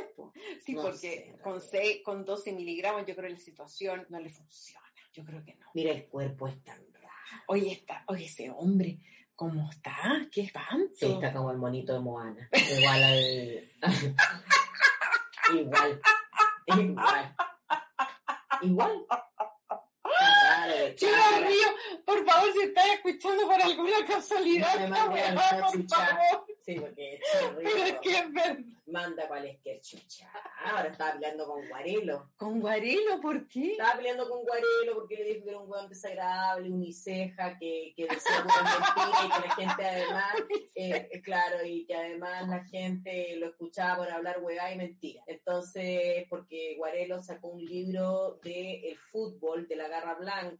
Sí, 0.64 0.74
No 0.74 0.82
porque 0.82 0.98
sé, 0.98 1.38
con, 1.42 1.60
seis, 1.60 2.02
con 2.04 2.24
12 2.24 2.52
miligramos 2.52 3.06
yo 3.06 3.14
creo 3.16 3.28
que 3.28 3.34
la 3.34 3.40
situación 3.40 4.06
no 4.10 4.20
le 4.20 4.30
funciona. 4.30 4.84
Yo 5.12 5.24
creo 5.24 5.42
que 5.44 5.54
no. 5.54 5.66
Mira, 5.74 5.92
el 5.92 6.06
cuerpo 6.06 6.46
es 6.48 6.62
tan 6.62 6.78
raro. 6.92 7.42
Oye, 7.48 7.72
está, 7.72 8.04
oye, 8.08 8.26
ese 8.26 8.50
hombre, 8.50 8.98
¿cómo 9.34 9.70
está? 9.70 10.26
¡Qué 10.30 10.42
espanto! 10.42 10.94
Sí, 10.94 11.06
está 11.10 11.32
como 11.32 11.50
el 11.50 11.56
monito 11.56 11.94
de 11.94 12.00
Moana. 12.00 12.50
Igual 12.78 13.02
al. 13.02 13.68
igual. 15.54 16.00
Igual. 16.66 17.36
Igual. 18.62 19.06
Cara. 20.66 21.46
Río, 21.46 21.68
por 22.04 22.24
favor, 22.24 22.52
si 22.52 22.60
estás 22.60 22.86
escuchando 22.94 23.46
por 23.46 23.60
alguna 23.60 24.06
casualidad, 24.06 24.74
No 24.74 24.80
me 24.80 24.88
mande 24.88 25.20
esta 25.20 25.30
a 25.30 25.32
weá, 25.32 25.32
la 25.32 25.66
por 25.66 25.88
favor. 25.88 26.46
Sí, 26.64 26.80
porque 26.80 27.20
Pero 27.62 27.84
es 27.84 27.98
que 28.00 28.10
es 28.10 28.32
verdad. 28.32 28.58
manda 28.86 29.28
cualquier 29.28 29.80
chucha. 29.80 30.28
Ahora 30.64 30.88
estaba 30.88 31.12
peleando 31.12 31.46
con 31.46 31.68
Guarelo. 31.68 32.30
¿Con 32.36 32.60
Guarelo 32.60 33.20
por 33.20 33.46
qué? 33.46 33.72
Estaba 33.72 33.96
peleando 33.96 34.28
con 34.28 34.42
Guarelo 34.42 34.94
porque 34.94 35.16
le 35.16 35.24
dijo 35.24 35.44
que 35.44 35.50
era 35.50 35.58
un 35.60 35.70
weón 35.70 35.88
desagradable, 35.88 36.70
uniceja, 36.70 37.56
que, 37.58 37.92
que 37.96 38.08
decía 38.08 38.42
puras 38.42 38.62
mentiras 38.64 39.24
y 39.24 39.28
que 39.30 39.48
la 39.48 39.54
gente 39.54 39.86
además, 39.86 40.34
eh, 40.74 41.08
eh, 41.12 41.22
claro, 41.22 41.64
y 41.64 41.84
que 41.86 41.94
además 41.94 42.48
la 42.48 42.64
gente 42.64 43.36
lo 43.36 43.46
escuchaba 43.46 43.98
por 43.98 44.10
hablar 44.10 44.40
hueá 44.42 44.72
y 44.72 44.76
mentira. 44.76 45.22
Entonces, 45.28 46.24
porque 46.28 46.74
Guarelo 46.76 47.22
sacó 47.22 47.48
un 47.48 47.64
libro 47.64 48.40
de 48.42 48.90
el 48.90 48.98
fútbol, 48.98 49.68
de 49.68 49.76
la 49.76 49.86
garra 49.86 50.14
blanca, 50.14 50.55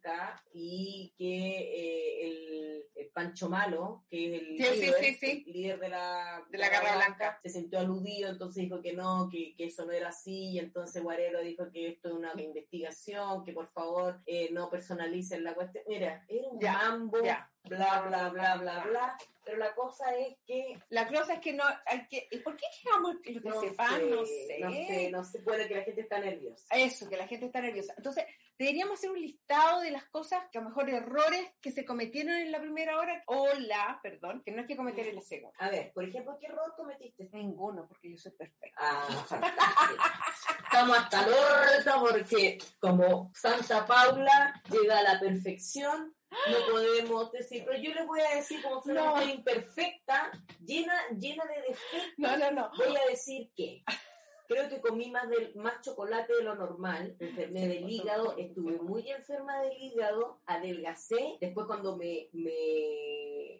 y 0.53 1.15
que 1.19 1.27
eh, 1.27 2.27
el, 2.27 2.85
el 2.95 3.09
Pancho 3.11 3.49
Malo, 3.49 4.05
que 4.09 4.35
es 4.37 4.43
el 4.43 4.47
Sí, 4.47 4.81
líder, 4.81 4.95
sí, 5.05 5.15
sí. 5.15 5.45
el 5.47 5.53
líder 5.53 5.79
de 5.81 5.89
la, 5.89 6.45
De 6.51 6.59
la 6.59 6.69
Garra 6.69 6.97
Blanca. 6.97 7.39
se 7.43 7.49
sintió 7.51 7.79
aludido, 7.81 8.31
entonces 8.31 8.63
dijo 8.65 8.81
que 8.83 8.93
no, 8.93 9.29
que, 9.31 9.55
que 9.57 9.67
eso 9.67 9.85
no 9.87 9.93
era 9.93 10.09
así, 10.09 10.51
y 10.51 10.59
entonces 10.59 11.03
Guarelo 11.03 11.41
dijo 11.41 11.71
que 11.73 11.89
esto 11.89 12.09
es 12.09 12.15
una 12.15 12.33
investigación, 12.41 13.45
que 13.45 13.53
por 13.53 13.67
favor 13.69 14.21
eh, 14.27 14.51
no 14.53 14.69
personalicen 14.71 15.45
la 15.45 15.55
cuestión. 15.55 15.85
Mira, 15.89 16.25
era 16.29 16.49
un 16.49 16.61
Ya, 16.61 16.73
mambo, 16.73 17.23
ya. 17.25 17.51
Bla, 17.69 18.03
bla, 18.03 18.29
bla, 18.31 18.57
bla, 18.57 18.85
bla, 18.85 19.19
pero 19.47 19.59
la 19.59 19.75
cosa 19.75 20.13
es 20.17 20.37
que 20.45 20.77
La 20.89 21.07
cosa 21.07 21.35
es 21.35 21.41
que 21.41 21.53
no 21.53 21.63
hay 21.87 22.07
que. 22.09 22.27
¿Y 22.33 22.39
por 22.39 22.57
qué 22.57 22.67
que 23.23 23.33
lo 23.33 23.41
que 23.43 23.49
no 23.49 23.61
sepan? 23.61 24.01
sé, 24.01 24.07
No 24.07 24.25
sé. 24.25 24.59
no 24.61 24.71
sé, 24.73 25.11
no 25.13 25.25
se 25.25 25.39
puede 25.41 25.69
que 25.69 25.77
la 25.77 25.83
gente 25.83 26.01
está 26.01 26.19
nerviosa. 26.19 26.67
Eso, 26.75 27.09
que 27.09 27.17
la 27.17 27.29
gente 27.29 27.47
está 27.47 27.61
nerviosa. 27.61 27.95
Entonces, 27.97 28.25
deberíamos 28.59 28.95
hacer 28.95 29.11
un 29.11 29.21
listado 29.21 29.81
de 29.83 29.93
las 29.93 30.05
cosas, 30.07 30.43
que 30.51 30.59
a 30.59 30.63
lo 30.63 30.71
mejor 30.71 30.91
errores 30.91 31.49
que 31.61 31.71
se 31.71 31.85
cometieron 31.85 32.35
en 32.35 32.51
la 32.51 32.61
primera 32.61 32.99
hora, 32.99 33.23
o 33.27 33.47
la, 33.55 34.01
perdón, 34.03 34.43
que 34.45 34.51
no 34.51 34.63
hay 34.63 34.67
que 34.67 34.77
cometer 34.77 35.07
en 35.07 35.15
la 35.15 35.23
segunda. 35.23 35.57
A 35.61 35.71
ver, 35.71 35.93
por 35.93 36.05
ejemplo, 36.05 36.37
¿qué 36.41 36.47
error 36.47 36.75
cometiste? 36.77 37.29
Ninguno, 37.33 37.87
porque 37.87 38.11
yo 38.11 38.17
soy 38.17 38.33
perfecta. 38.33 38.77
Ah. 38.79 39.09
Estamos 40.65 40.99
hasta 40.99 41.25
el 41.25 41.33
orto 41.33 42.01
porque 42.01 42.59
como 42.81 43.31
Santa 43.35 43.87
Paula 43.87 44.61
llega 44.71 44.99
a 44.99 45.03
la 45.03 45.21
perfección, 45.21 46.16
no 46.31 46.73
podemos 46.73 47.33
decir, 47.33 47.65
pero 47.67 47.79
yo 47.81 47.95
les 47.95 48.07
voy 48.07 48.21
a 48.21 48.37
decir 48.37 48.63
como 48.63 48.83
soy 48.83 48.93
una 48.93 49.11
mujer 49.11 49.29
imperfecta, 49.31 50.31
llena, 50.65 50.95
llena 51.19 51.45
de 51.45 51.63
defectos, 51.69 52.19
No, 52.19 52.37
no, 52.37 52.51
no. 52.51 52.71
voy 52.77 52.97
a 52.97 53.11
decir 53.11 53.51
que 53.57 53.83
creo 54.49 54.69
que 54.69 54.81
comí 54.81 55.11
más, 55.11 55.29
del, 55.29 55.55
más 55.57 55.81
chocolate 55.83 56.33
de 56.35 56.43
lo 56.45 56.55
normal, 56.55 57.17
enfermé 57.19 57.61
Sí, 57.63 57.69
del 57.69 57.91
hígado, 57.91 58.37
estuve 58.39 58.79
muy 58.79 59.11
enferma 59.11 59.61
del 59.63 59.77
hígado, 59.77 60.41
adelgacé, 60.47 61.37
después 61.41 61.67
cuando 61.67 61.97
me, 61.97 62.29
me, 62.33 62.51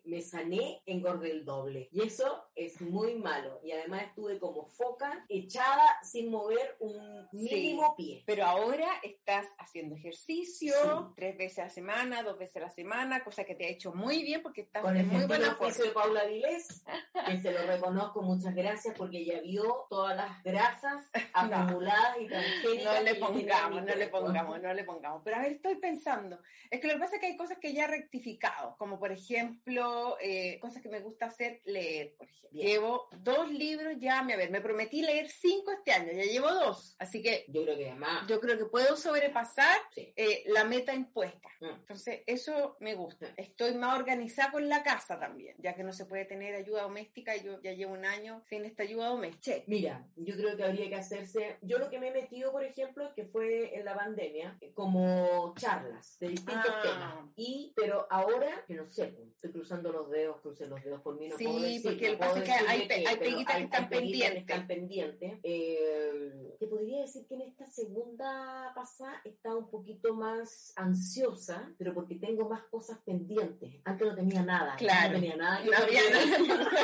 me 0.05 0.23
sané, 0.23 0.83
engordé 0.87 1.31
el 1.31 1.45
doble. 1.45 1.89
Y 1.93 2.03
eso 2.03 2.45
es 2.55 2.81
muy 2.81 3.15
malo. 3.17 3.61
Y 3.63 3.73
además 3.73 4.05
estuve 4.05 4.39
como 4.39 4.67
foca, 4.67 5.25
echada 5.29 5.99
sin 6.03 6.31
mover 6.31 6.77
un 6.81 7.27
mínimo 7.33 7.95
pie. 7.97 8.23
Pero 8.27 8.45
ahora 8.47 8.89
estás 9.03 9.47
haciendo 9.59 9.95
ejercicio 9.97 10.75
Sí. 10.77 11.13
tres 11.17 11.37
veces 11.37 11.59
a 11.59 11.63
la 11.65 11.71
semana, 11.71 12.23
dos 12.23 12.39
veces 12.39 12.57
a 12.57 12.61
la 12.61 12.71
semana, 12.71 13.23
cosa 13.25 13.45
que 13.45 13.55
te 13.55 13.67
ha 13.67 13.69
hecho 13.69 13.93
muy 13.95 14.23
bien 14.23 14.43
porque 14.43 14.63
estás 14.63 14.83
Con 14.83 14.97
en 14.97 15.09
muy 15.09 15.25
buena 15.27 15.55
forma. 15.55 15.75
de 15.77 15.91
Paula 15.91 16.25
Vilés, 16.25 16.85
que 17.27 17.41
se 17.41 17.53
lo 17.53 17.67
reconozco, 17.67 18.23
muchas 18.23 18.55
gracias, 18.55 18.95
porque 18.97 19.19
ella 19.19 19.41
vio 19.41 19.87
todas 19.89 20.17
las 20.17 20.43
grasas 20.43 21.03
acumuladas 21.35 22.17
y 22.21 22.27
transgénicas. 22.27 22.95
No 22.97 23.03
le 23.03 23.15
pongamos, 23.17 23.85
no 23.85 23.95
le 23.95 24.09
pongamos, 24.09 24.61
no 24.63 24.75
le 24.75 24.85
pongamos. 24.85 25.23
Pero 25.25 25.37
a 25.37 25.41
ver, 25.43 25.53
estoy 25.53 25.77
pensando. 25.77 26.39
Es 26.71 26.81
que 26.81 26.89
lo 26.89 26.95
que 26.95 27.01
pasa 27.01 27.15
es 27.17 27.21
que 27.21 27.27
hay 27.27 27.37
cosas 27.37 27.59
que 27.59 27.73
ya 27.73 27.85
he 27.85 27.89
rectificado, 27.89 28.77
como 28.79 28.99
por 28.99 29.13
ejemplo, 29.13 29.76
eh, 30.21 30.59
cosas 30.61 30.83
que 30.83 30.89
me 30.89 31.01
gusta 31.01 31.27
hacer, 31.27 31.61
leer, 31.65 32.15
por 32.17 32.27
ejemplo. 32.29 32.37
Bien. 32.53 32.69
Llevo 32.69 33.09
dos 33.19 33.51
libros 33.51 33.95
ya, 33.99 34.21
a 34.21 34.25
ver, 34.37 34.51
me 34.51 34.61
prometí 34.61 35.03
leer 35.03 35.29
cinco 35.29 35.73
este 35.73 35.93
año, 35.93 36.13
ya 36.13 36.23
llevo 36.25 36.49
dos. 36.53 36.95
Así 36.99 37.23
que 37.23 37.45
Yo 37.49 37.65
creo 37.65 37.77
que 37.77 37.91
además. 37.91 38.27
yo 38.29 38.41
creo 38.41 38.57
que 38.57 38.65
puedo 38.67 38.97
sobrepasar 38.97 39.77
Sí. 39.95 40.13
eh, 40.17 40.45
la 40.47 40.65
meta 40.65 40.95
impuesta. 40.95 41.49
Mm. 41.61 41.67
Entonces, 41.81 42.21
eso 42.27 42.77
me 42.81 42.95
gusta. 42.95 43.27
Mm. 43.29 43.35
Estoy 43.37 43.75
más 43.75 43.99
organizada 43.99 44.53
con 44.53 44.69
la 44.69 44.83
casa 44.83 45.19
también, 45.19 45.57
ya 45.59 45.75
que 45.75 45.83
no 45.85 45.93
se 45.93 46.07
puede 46.07 46.25
tener 46.25 46.55
ayuda 46.55 46.83
doméstica 46.83 47.37
y 47.37 47.43
yo 47.43 47.61
ya 47.63 47.73
llevo 47.73 47.93
un 47.93 48.05
año 48.07 48.43
sin 48.47 48.65
esta 48.65 48.85
ayuda 48.85 49.09
doméstica. 49.09 49.63
Mira, 49.67 50.07
yo 50.17 50.35
creo 50.37 50.57
que 50.57 50.65
habría 50.65 50.89
que 50.89 50.97
hacerse. 50.97 51.59
Yo 51.63 51.79
lo 51.79 51.91
que 51.91 51.99
me 51.99 52.09
he 52.09 52.13
metido, 52.13 52.53
por 52.53 52.65
ejemplo, 52.65 53.13
que 53.15 53.27
fue 53.27 53.77
en 53.77 53.85
la 53.85 53.95
pandemia, 53.95 54.57
eh, 54.61 54.73
como 54.73 55.53
charlas 55.59 56.19
de 56.21 56.29
distintos 56.29 56.65
Ah. 56.75 56.83
temas. 56.83 57.33
Y, 57.37 57.73
pero 57.77 58.07
ahora, 58.11 58.65
que 58.67 58.75
no 58.75 58.87
sé, 58.87 59.09
pues, 59.09 59.29
estoy 59.35 59.51
cruzando 59.67 59.91
los 59.93 60.11
dedos, 60.11 60.41
crucé 60.41 60.67
los 60.69 60.83
dedos 60.85 61.01
por 61.03 61.19
mí, 61.19 61.29
no 61.29 61.37
Sí, 61.37 61.45
puedo 61.45 61.61
decir, 61.61 61.83
porque 61.83 62.07
no 62.07 62.13
el 62.13 62.19
puedo 62.19 62.31
pasa 62.35 62.43
es 62.43 62.45
que 62.45 62.69
hay 62.69 62.87
pe- 62.89 63.07
hay 63.09 63.17
peguitas 63.17 63.57
que 63.57 63.63
están 63.65 63.89
que 63.89 63.97
pendientes. 63.97 64.41
están 64.41 64.67
pendientes. 64.69 65.41
Eh, 65.43 66.57
te 66.61 66.67
podría 66.69 67.01
decir 67.01 67.27
que 67.27 67.35
en 67.35 67.41
esta 67.43 67.67
segunda 67.67 68.73
pasada 68.75 69.21
estaba 69.25 69.57
un 69.57 69.69
poquito 69.71 70.15
más 70.15 70.73
ansiosa, 70.77 71.73
pero 71.79 71.93
porque 71.95 72.15
tengo 72.15 72.49
más 72.49 72.63
cosas 72.65 72.99
pendientes. 73.05 73.75
Antes 73.85 74.07
no 74.07 74.15
tenía 74.15 74.43
nada. 74.43 74.77
Claro. 74.77 75.15
No 75.15 75.15
tenía 75.21 75.37
nada. 75.37 75.65
No 75.67 75.77
había 75.77 76.01
nada 76.11 76.23
en 76.23 76.33
el 76.35 76.53
horizonte. 76.53 76.77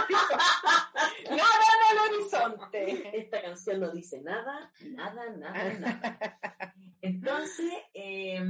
Nada 1.30 1.64
en 1.72 1.98
el 1.98 2.14
horizonte. 2.14 3.16
Esta 3.18 3.42
canción 3.42 3.80
no 3.80 3.90
dice 3.92 4.20
nada, 4.22 4.72
nada, 4.90 5.30
nada, 5.36 5.72
nada. 5.78 6.74
Entonces, 7.00 7.72
eh, 7.94 8.40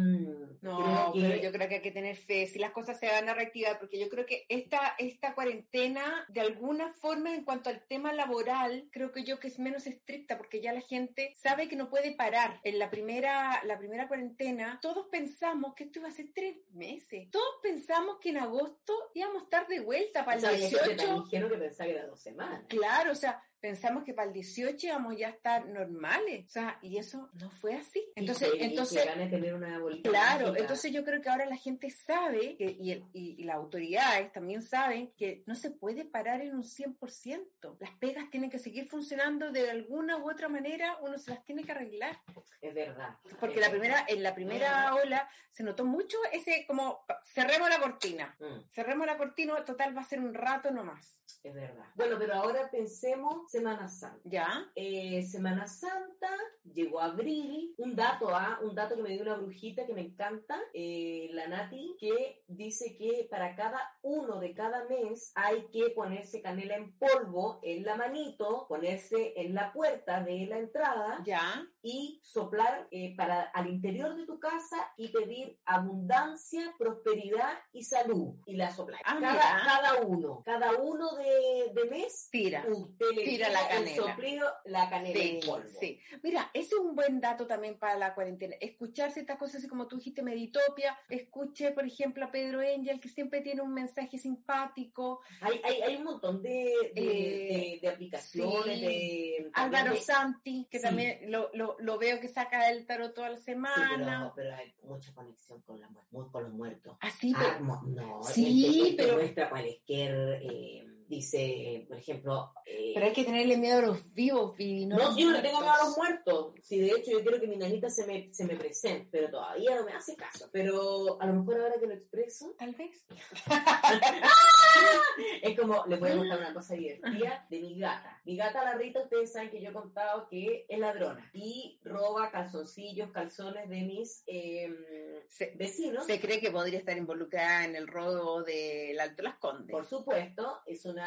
No, 0.61 1.13
creo 1.13 1.13
que 1.13 1.21
pero 1.21 1.43
yo 1.43 1.53
creo 1.53 1.69
que 1.69 1.75
hay 1.77 1.83
que 1.83 1.91
tener 1.93 2.17
fe, 2.17 2.47
si 2.47 2.59
las 2.59 2.71
cosas 2.73 2.99
se 3.01 3.07
van 3.07 3.29
a 3.29 3.35
reactivar, 3.35 3.79
porque 3.79 3.99
yo 3.99 4.09
creo 4.09 4.22
que 4.27 4.47
esta, 4.49 4.95
esta 4.99 5.35
cuarentena, 5.35 6.27
de 6.29 6.41
alguna 6.41 6.93
forma, 6.95 7.35
en 7.35 7.45
cuanto 7.45 7.71
al 7.71 7.87
tema 7.87 8.13
laboral, 8.13 8.89
creo 8.91 9.13
que 9.13 9.25
yo 9.25 9.39
que 9.39 9.49
es 9.49 9.59
menos 9.59 9.87
estricta, 9.87 10.37
porque 10.37 10.61
ya 10.61 10.73
la 10.73 10.81
gente 10.81 11.35
sabe 11.37 11.69
que 11.69 11.77
no 11.77 11.91
puede 11.91 12.15
parar. 12.15 12.61
En 12.65 12.79
la 12.79 12.91
primera, 12.91 13.63
la 13.65 13.79
primera 13.79 14.09
cuarentena, 14.09 14.79
todos 14.81 15.07
pensamos 15.11 15.75
que 15.75 15.85
esto 15.85 15.99
iba 16.01 16.09
a 16.09 16.13
ser 16.13 16.27
tres 16.35 16.57
meses. 16.73 17.31
Todos 17.31 17.57
pensamos 17.63 18.19
que 18.21 18.31
en 18.31 18.39
agosto 18.39 18.95
íbamos 19.15 19.43
a 19.43 19.45
estar 19.45 19.67
de 19.69 19.81
vuelta 19.81 20.25
para 20.25 20.39
o 20.39 20.41
sea, 20.41 20.51
el 20.51 20.57
hay 20.57 20.63
gente 20.63 20.95
18. 20.95 21.07
tan 21.07 21.17
ingenuo 21.17 21.51
que 21.51 21.59
pensaba 21.59 21.87
que 21.89 21.97
era 21.97 22.07
dos 22.07 22.21
semanas. 22.21 22.65
Claro, 22.69 23.13
o 23.13 23.17
sea, 23.17 23.43
pensamos 23.63 24.03
que 24.03 24.13
para 24.13 24.27
el 24.27 24.35
18 24.35 24.87
íbamos 24.89 25.17
ya 25.17 25.29
a 25.29 25.31
estar 25.31 25.67
normales. 25.69 26.45
O 26.47 26.51
sea, 26.51 26.79
y 26.83 26.99
eso 26.99 27.31
no 27.41 27.49
fue 27.51 27.75
así. 27.77 28.05
Entonces, 28.17 28.51
y 28.55 28.59
que, 28.59 28.65
entonces, 28.65 29.07
y 29.07 29.19
que 29.21 29.27
tener 29.29 29.55
una 29.55 29.81
Claro, 30.03 30.47
mágica. 30.49 30.59
entonces 30.61 30.93
yo 30.93 31.05
creo 31.05 31.23
que 31.23 31.31
ahora 31.31 31.47
la 31.47 31.57
gente 31.57 31.89
sabe, 31.91 32.57
que, 32.57 32.77
y, 32.79 32.91
el- 32.91 33.05
y- 33.13 33.37
y 33.41 33.45
las 33.45 33.55
autoridades 33.57 34.33
también 34.33 34.63
saben, 34.63 35.13
que 35.17 35.45
no 35.47 35.55
se 35.55 35.71
puede 35.71 36.05
parar 36.05 36.41
en 36.43 36.55
un 36.57 36.65
100%. 36.65 37.77
Las 37.79 37.93
pegas 37.93 38.29
tienen 38.31 38.51
que 38.51 38.59
seguir 38.59 38.89
funcionando 38.89 39.53
de 39.53 39.71
alguna 39.71 40.19
u 40.19 40.29
otra 40.29 40.49
manera, 40.49 40.99
uno 41.01 41.17
se 41.19 41.31
las 41.31 41.45
tiene 41.45 41.63
que 41.63 41.71
arreglar. 41.73 42.19
Es 42.61 42.75
verdad. 42.75 43.17
Porque 43.39 43.61
Es 43.61 43.61
la 43.61 43.69
verdad. 43.69 43.71
primera, 43.71 44.05
en 44.09 44.23
la 44.25 44.35
primera 44.35 44.95
ola 44.97 45.29
se 45.53 45.63
notó 45.63 45.85
mucho 45.85 46.17
ese 46.33 46.65
como, 46.67 47.05
cerremos 47.25 47.69
la 47.69 47.79
cortina. 47.79 48.37
Mm, 48.41 48.69
Cerremos 48.73 49.07
la 49.07 49.17
cortina, 49.17 49.65
total 49.65 49.97
va 49.97 50.01
a 50.01 50.05
ser 50.05 50.19
un 50.19 50.35
rato 50.35 50.71
nomás. 50.73 51.21
es 51.45 51.55
verdad. 51.55 51.85
Bueno, 51.95 52.17
pero 52.19 52.35
ahora 52.35 52.71
pensemos 52.71 53.51
Semana 53.53 53.87
Santa. 53.87 54.19
¿Ya? 54.25 54.49
Eh, 54.75 55.23
Semana 55.25 55.69
Santa, 55.69 56.31
llegó 56.73 57.01
abril, 57.01 57.75
un 57.77 57.95
dato, 57.95 58.35
¿ah? 58.35 58.59
un 58.63 58.75
dato 58.75 58.97
que 58.97 59.03
me 59.03 59.11
dio 59.11 59.21
una 59.21 59.37
brujita 59.37 59.85
que 59.85 59.93
me 59.93 60.01
encanta, 60.01 60.59
eh, 60.73 61.29
la 61.33 61.49
Nati, 61.49 61.95
que 62.01 62.45
dice 62.49 62.97
que 62.97 63.29
para 63.31 63.55
cada 63.55 63.79
uno 64.01 64.41
de 64.41 64.55
cada 64.55 64.87
mes 64.87 65.33
hay 65.35 65.67
que 65.71 65.91
ponerse 65.91 66.41
canela 66.41 66.77
en 66.77 66.97
polvo 66.97 67.61
en 67.63 67.85
la 67.85 67.97
manito, 67.97 68.65
ponerse 68.69 69.35
en 69.37 69.55
la 69.55 69.71
puerta 69.75 70.23
de 70.23 70.47
la 70.47 70.59
entrada 70.59 71.23
¿Ya? 71.23 71.43
Y 71.83 72.21
soplar 72.23 72.87
eh, 72.91 73.15
para 73.17 73.43
al 73.43 73.69
interior 73.69 74.15
de 74.17 74.25
tu 74.25 74.39
casa 74.39 74.77
y 74.97 75.09
pedir 75.09 75.59
abundancia, 75.65 76.73
prosperidad 76.79 77.59
y 77.73 77.85
salud. 77.85 78.35
Y 78.47 78.57
la 78.57 78.73
soplar. 78.75 79.01
Ah, 79.05 79.19
cada, 79.21 79.65
cada 79.65 80.03
uno, 80.07 80.43
cada 80.45 80.73
uno 80.81 81.15
de, 81.17 81.73
de 81.75 81.91
mes, 81.91 82.29
Tira. 82.31 82.65
usted 82.69 83.07
le 83.15 83.25
Tira 83.25 83.47
tira 83.47 83.51
la 83.51 83.67
el 83.69 83.85
canela. 83.85 83.97
soplido, 84.13 84.49
la 84.65 84.89
canela 84.91 85.21
Sí, 85.21 85.29
en 85.43 85.47
polvo. 85.47 85.69
sí. 85.81 85.99
Mira, 86.23 86.51
ese 86.55 86.75
es 86.75 86.81
un 86.81 86.95
buen 86.95 87.21
dato 87.21 87.47
también 87.47 87.79
para 87.79 87.97
la 87.97 88.15
cuarentena. 88.15 88.57
Escuchar 88.61 89.11
ciertas 89.13 89.37
cosas, 89.39 89.57
así 89.57 89.69
como 89.69 89.87
tú 89.89 89.97
dijiste, 89.97 90.23
Meditopia. 90.23 90.97
Escuché, 91.09 91.73
por 91.73 91.85
ejemplo, 91.85 92.25
a 92.25 92.31
Pedro 92.31 92.61
Angel, 92.61 93.01
que 93.01 93.09
siempre 93.09 93.41
tiene 93.41 93.61
un 93.63 93.73
mensaje 93.75 94.19
simpático. 94.19 95.21
Hay, 95.41 95.61
hay, 95.65 95.83
hay 95.83 95.97
un 95.97 96.05
montón 96.05 96.43
de, 96.43 96.93
de, 96.95 97.73
Eh, 97.75 97.79
de- 97.83 97.89
aplicaciones, 97.89 98.79
sí. 98.79 98.87
de... 98.87 99.51
Álvaro 99.55 99.97
Santi, 99.97 100.67
que 100.71 100.79
también 100.81 101.31
lo, 101.31 101.51
lo, 101.55 101.72
lo 101.81 101.99
veo 101.99 102.21
que 102.21 102.29
saca 102.29 102.71
el 102.71 102.87
tarot 102.87 103.15
toda 103.15 103.31
la 103.31 103.37
Sí, 103.37 103.45
semana. 103.45 104.33
pero, 104.35 104.51
pero 104.53 104.55
hay 104.57 104.75
mucha 104.85 105.13
conexión 105.15 105.61
con, 105.63 105.81
la, 105.81 105.89
con 106.31 106.43
los 106.45 106.53
muertos. 106.53 106.97
Así, 107.01 107.33
Ah, 107.37 107.41
pero- 107.55 107.65
mo- 107.65 107.83
no, 107.87 108.23
Sí, 108.23 108.95
pero- 108.97 109.15
muestra 109.15 109.49
cualquier 109.51 110.41
eh, 110.43 110.87
dice, 111.17 111.85
por 111.89 111.99
ejemplo... 111.99 112.53
eh, 112.67 112.93
Pero 112.95 113.07
hay 113.07 113.13
que 113.13 113.25
tenerle 113.25 113.57
miedo 113.57 113.79
a 113.79 113.83
los 113.83 114.15
vivos, 114.15 114.57
Vivi, 114.57 114.87
no, 114.87 114.97
no, 114.97 115.05
los 115.05 115.17
yo 115.17 115.27
no 115.27 115.33
le 115.33 115.43
tengo 115.43 115.61
miedo 115.61 115.73
a 115.73 115.85
los 115.85 115.97
muertos. 115.97 116.55
Sí, 116.63 116.79
de 116.81 116.89
hecho, 116.89 117.11
yo 117.13 117.23
quiero 117.23 117.39
que 117.41 117.47
mi 117.47 117.57
nanita 117.57 117.91
se 117.91 118.07
me, 118.07 118.33
se 118.33 118.45
me 118.45 118.57
presente, 118.57 119.09
pero 119.13 119.31
todavía 119.31 119.77
no 119.77 119.85
me 119.85 119.93
hace 119.93 120.17
caso. 120.17 120.49
Pero 120.53 121.21
a 121.21 121.27
lo 121.27 121.35
mejor 121.35 121.61
ahora 121.61 121.75
que 121.79 121.87
lo 121.87 121.95
expreso, 121.95 122.55
Tal 122.59 122.75
vez. 122.75 123.05
es 125.43 125.59
como, 125.59 125.85
les 125.87 126.01
voy 126.01 126.11
a 126.11 126.17
contar 126.17 126.39
una 126.39 126.55
cosa 126.55 126.75
divertida 126.75 127.47
de 127.51 127.61
mi 127.61 127.79
gata. 127.79 128.21
Mi 128.25 128.37
gata, 128.37 128.65
la 128.65 128.75
Rita, 128.75 129.03
ustedes 129.03 129.33
saben 129.33 129.51
que 129.51 129.61
yo 129.61 129.71
he 129.71 129.73
contado 129.73 130.29
que 130.29 130.65
es 130.69 130.79
ladrona 130.79 131.31
y 131.35 131.79
roba 131.85 132.31
calzoncillos, 132.31 133.11
calzones 133.11 133.69
de 133.69 133.83
mis 133.83 134.23
eh, 134.27 135.25
Se, 135.29 135.53
vecinos. 135.57 136.07
se 136.07 136.21
cree 136.21 136.41
que 136.41 136.51
podría 136.51 136.79
estar 136.79 136.97
involucrada 136.97 137.65
en 137.65 137.77
el 137.77 137.87
robo 137.89 138.43
del 138.43 138.99
Alto 139.01 139.23
Las 139.23 139.37
Condes. 139.37 139.71
Por 139.73 139.87
supuesto, 139.87 140.61
es 140.67 140.85
una 140.85 141.02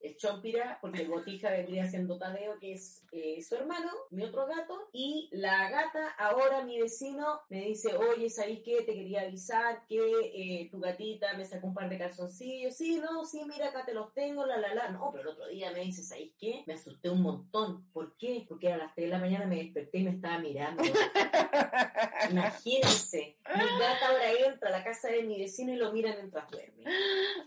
es 0.00 0.16
chompira, 0.16 0.78
porque 0.80 1.02
el 1.02 1.08
botija 1.08 1.50
vendría 1.50 1.88
siendo 1.88 2.18
Tadeo, 2.18 2.58
que 2.58 2.72
es 2.72 3.02
eh, 3.12 3.42
su 3.42 3.54
hermano, 3.54 3.90
mi 4.10 4.24
otro 4.24 4.46
gato, 4.46 4.88
y 4.92 5.28
la 5.32 5.70
gata, 5.70 6.08
ahora 6.18 6.62
mi 6.62 6.80
vecino, 6.80 7.40
me 7.48 7.62
dice, 7.62 7.94
oye, 7.96 8.30
¿sabes 8.30 8.60
qué? 8.64 8.82
Te 8.82 8.94
quería 8.94 9.22
avisar 9.22 9.86
que 9.86 9.98
eh, 10.34 10.68
tu 10.70 10.80
gatita 10.80 11.34
me 11.34 11.44
sacó 11.44 11.66
un 11.68 11.74
par 11.74 11.88
de 11.88 11.98
calzoncillos. 11.98 12.76
Sí, 12.76 12.98
no, 13.00 13.24
sí, 13.24 13.42
mira, 13.46 13.68
acá 13.68 13.84
te 13.84 13.94
los 13.94 14.12
tengo, 14.14 14.46
la, 14.46 14.58
la, 14.58 14.74
la. 14.74 14.90
No, 14.90 15.10
pero 15.12 15.22
el 15.22 15.28
otro 15.36 15.48
día 15.48 15.70
me 15.70 15.80
dice, 15.80 16.02
¿sabes 16.02 16.30
qué? 16.38 16.64
Me 16.66 16.74
asusté 16.74 17.10
un 17.10 17.22
montón. 17.22 17.86
¿Por 17.92 18.16
qué? 18.16 18.44
Porque 18.48 18.72
a 18.72 18.76
las 18.76 18.94
3 18.94 19.06
de 19.06 19.12
la 19.12 19.18
mañana 19.18 19.46
me 19.46 19.56
desperté 19.56 19.98
y 19.98 20.04
me 20.04 20.10
estaba 20.10 20.38
mirando. 20.38 20.82
Imagínense, 22.30 23.36
mi 23.56 23.78
gata 23.78 24.08
ahora 24.08 24.30
entra 24.32 24.68
a 24.68 24.72
la 24.72 24.84
casa 24.84 25.08
de 25.08 25.22
mi 25.22 25.38
vecino 25.38 25.72
y 25.72 25.76
lo 25.76 25.92
mira 25.92 26.14
mientras 26.14 26.48
duerme. 26.50 26.84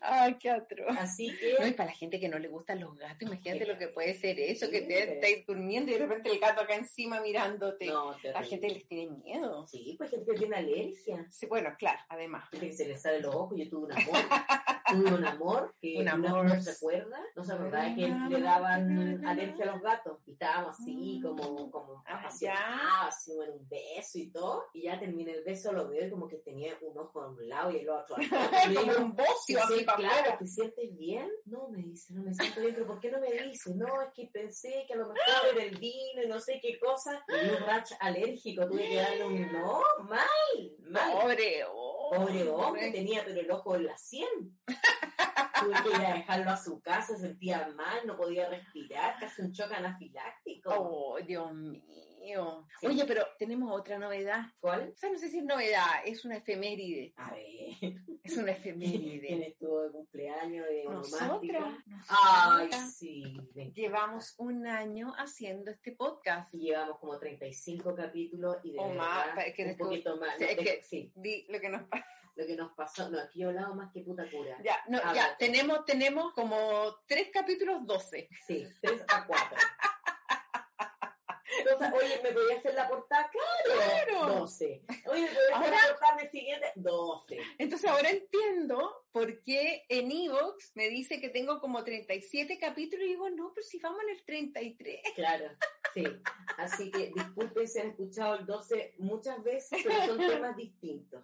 Ay, 0.02 0.36
qué 0.40 0.50
atroz. 0.50 0.96
Así 0.98 1.28
No, 1.28 1.38
que... 1.64 1.68
y 1.68 1.72
para 1.74 1.90
la 1.90 1.96
gente 1.96 2.20
que 2.20 2.30
no 2.30 2.40
le 2.40 2.48
gustan 2.48 2.80
los 2.80 2.98
gatos, 2.98 3.22
imagínate 3.22 3.60
Qué 3.60 3.66
lo 3.66 3.78
que 3.78 3.88
puede 3.88 4.14
ser 4.14 4.40
eso, 4.40 4.70
que 4.70 4.82
te 4.82 5.14
estáis 5.14 5.46
durmiendo 5.46 5.92
y 5.92 5.96
de 5.96 6.00
repente 6.06 6.30
el 6.32 6.40
gato 6.40 6.62
acá 6.62 6.76
encima 6.76 7.22
mirándote. 7.22 7.88
No, 7.88 8.16
la 8.24 8.44
gente 8.44 8.70
les 8.70 8.88
tiene 8.88 9.12
miedo. 9.12 9.66
Sí, 9.68 9.96
pues 9.98 10.10
gente 10.12 10.32
que 10.32 10.38
tiene 10.38 10.56
alergia. 10.56 11.28
Sí, 11.32 11.46
bueno, 11.46 11.74
claro, 11.78 12.00
además. 12.10 12.50
Gente 12.50 12.68
que 12.70 12.74
se 12.74 12.88
le 12.88 12.98
sale 12.98 13.20
los 13.20 13.34
ojos. 13.34 13.58
Yo 13.58 13.70
tuve 13.70 13.86
un 13.86 13.92
amor. 13.94 14.16
tuve 14.94 15.14
un 15.14 15.26
amor 15.26 15.76
que 15.82 15.98
Un 16.02 16.08
amor. 16.10 16.46
no 16.46 16.62
se 16.62 16.72
acuerda. 16.72 17.20
No 17.36 17.44
se 17.44 17.54
acordaba 17.54 17.96
que 17.96 18.08
le 18.30 18.42
daban 18.42 19.26
alergia 19.26 19.64
a 19.66 19.74
los 19.74 19.82
gatos. 19.82 20.20
Y 20.26 20.34
estábamos 20.34 20.76
así 20.80 21.20
como, 21.24 21.70
como 21.72 22.04
Ah, 22.06 22.20
apasionados, 22.20 23.16
así 23.16 23.32
en 23.32 23.52
un 23.52 23.68
beso 23.70 24.18
y 24.20 24.30
todo. 24.32 24.66
Y 24.74 24.84
ya 24.84 25.00
terminé 25.00 25.32
el 25.32 25.44
beso, 25.44 25.72
lo 25.72 25.88
veo 25.90 26.08
y 26.08 26.10
como 26.10 26.28
que 26.28 26.38
tenía 26.38 26.74
un 26.82 26.98
ojo 26.98 27.22
a 27.22 27.30
un 27.30 27.48
lado 27.48 27.72
y 27.72 27.78
el 27.78 27.90
otro. 27.90 28.16
Y 28.20 28.70
le 28.70 28.76
Como 28.94 29.06
un 29.06 29.16
bocio 29.16 29.36
"Sí, 29.46 29.56
así 29.56 29.84
para 29.86 29.98
claro. 29.98 30.36
¿te 30.40 30.48
sientes 30.48 30.98
bien? 30.98 31.30
No, 31.46 31.70
me 31.70 31.80
dice, 31.80 32.14
no 32.14 32.24
me 32.24 32.34
siento 32.34 32.62
bien, 32.62 32.74
pero 32.74 32.88
¿por 32.88 33.00
qué 33.00 33.12
no 33.12 33.20
me 33.20 33.32
dice? 33.32 33.74
No, 33.76 34.02
es 34.02 34.10
que 34.14 34.28
pensé 34.32 34.84
que 34.88 34.94
a 34.94 34.98
lo 34.98 35.08
mejor 35.10 35.20
era 35.54 35.64
el 35.64 35.78
vino 35.78 36.24
y 36.24 36.28
no 36.28 36.40
sé 36.40 36.60
qué 36.62 36.78
cosa. 36.80 37.24
Y 37.30 37.50
un 37.50 37.66
rash 37.68 37.92
alérgico, 38.00 38.68
tuve 38.68 38.90
que 38.90 38.96
darle 38.96 39.26
un 39.26 39.52
no, 39.52 39.82
mal, 40.04 40.72
mal. 40.90 41.12
Pobre 41.14 41.64
hombre. 41.66 42.03
Pobre 42.16 42.50
hombre, 42.50 42.92
tenía 42.92 43.24
pero 43.26 43.40
el 43.40 43.52
ojo 43.52 43.76
en 43.76 43.86
la 43.86 43.98
100. 43.98 44.28
Tuve 45.60 45.84
que 45.84 45.90
ir 45.90 46.06
a 46.06 46.14
dejarlo 46.16 46.52
a 46.52 46.58
su 46.58 46.82
casa, 46.82 47.18
sentía 47.18 47.68
mal, 47.76 48.06
no 48.06 48.18
podía 48.18 48.50
respirar, 48.50 49.18
casi 49.20 49.42
un 49.42 49.54
choque 49.54 49.76
anafiláctico. 49.76 50.74
Oh, 50.76 51.18
Dios 51.26 51.54
mío. 51.54 52.13
Sí. 52.80 52.88
Oye, 52.88 53.06
pero 53.06 53.26
tenemos 53.38 53.72
otra 53.78 54.00
novedad. 54.00 54.46
¿Cuál? 54.62 54.92
O 54.96 54.98
sea, 54.98 55.12
no 55.12 55.20
sé 55.20 55.30
si 55.30 55.40
es 55.40 55.44
novedad, 55.46 55.86
es 56.06 56.24
una 56.26 56.38
efeméride. 56.38 57.14
A 57.18 57.32
ver, 57.32 57.44
Es 58.24 58.38
una 58.38 58.54
¿quién 58.54 58.82
efeméride. 58.82 59.48
estuvo 59.48 59.82
de 59.82 59.92
cumpleaños 59.92 60.66
de 60.68 60.84
Nosotras, 60.86 61.74
Ay, 62.08 62.70
sí. 62.96 63.38
llevamos 63.74 64.36
un 64.38 64.66
año 64.68 65.14
haciendo 65.18 65.72
este 65.72 65.92
podcast. 65.92 66.54
Y 66.54 66.60
llevamos 66.60 67.00
como 67.00 67.18
35 67.20 67.94
capítulos 67.96 68.58
y 68.64 68.72
de 68.74 68.80
O 68.80 68.90
más, 68.94 69.28
que 69.56 69.66
un 69.66 69.78
poquito 69.78 70.16
más. 70.18 70.40
No, 70.40 70.46
es 70.46 70.58
de- 70.58 70.64
que- 70.64 70.82
sí, 70.84 71.12
Di 71.16 71.46
lo 71.50 71.60
que 71.60 71.70
nos 71.70 71.84
pasa. 71.84 72.06
lo 72.36 72.46
que 72.48 72.56
nos 72.56 72.72
pasó. 72.74 73.10
No, 73.10 73.20
aquí 73.20 73.40
yo 73.42 73.48
he 73.48 73.50
hablado 73.50 73.76
más 73.76 73.92
que 73.92 74.02
puta 74.02 74.24
cura. 74.30 74.58
Ya, 74.64 74.78
no, 74.88 74.98
Háblate. 75.00 75.18
ya, 75.18 75.38
tenemos, 75.38 75.86
tenemos 75.86 76.34
como 76.34 76.96
tres 77.08 77.30
capítulos 77.32 77.86
12. 77.86 78.30
Sí, 78.48 78.66
3 78.82 79.02
a 79.08 79.26
4. 79.28 79.58
Entonces, 81.64 81.94
oye, 81.94 82.22
¿me 82.24 82.32
podía 82.32 82.58
hacer 82.58 82.74
la 82.74 82.88
portada? 82.88 83.30
Claro. 83.30 84.06
Claro. 84.08 84.40
12. 84.42 84.82
Oye, 85.08 85.22
¿me 85.22 85.28
podía 85.28 85.58
hacer 85.58 85.72
la 85.72 85.88
portada 85.90 86.18
del 86.18 86.30
siguiente? 86.32 86.72
12. 86.76 87.38
Entonces 87.58 87.90
ahora 87.90 88.10
entiendo 88.10 89.06
por 89.12 89.42
qué 89.42 89.86
en 89.90 90.12
Evox 90.12 90.72
me 90.76 90.90
dice 90.90 91.20
que 91.20 91.30
tengo 91.30 91.60
como 91.60 91.84
37 91.84 92.58
capítulos 92.60 93.06
y 93.06 93.10
digo, 93.10 93.30
no, 93.30 93.52
pero 93.54 93.66
si 93.66 93.80
vamos 93.80 94.02
en 94.04 94.10
el 94.10 94.24
33. 94.24 95.02
Claro, 95.16 95.46
sí. 95.94 96.04
Así 96.58 96.92
que 96.92 97.12
disculpen 97.16 97.68
si 97.68 97.80
han 97.80 97.88
escuchado 97.90 98.36
el 98.36 98.46
12 98.46 98.96
muchas 99.00 99.44
veces, 99.44 99.80
pero 99.84 100.06
son 100.06 100.18
temas 100.42 100.56
distintos. 100.56 101.24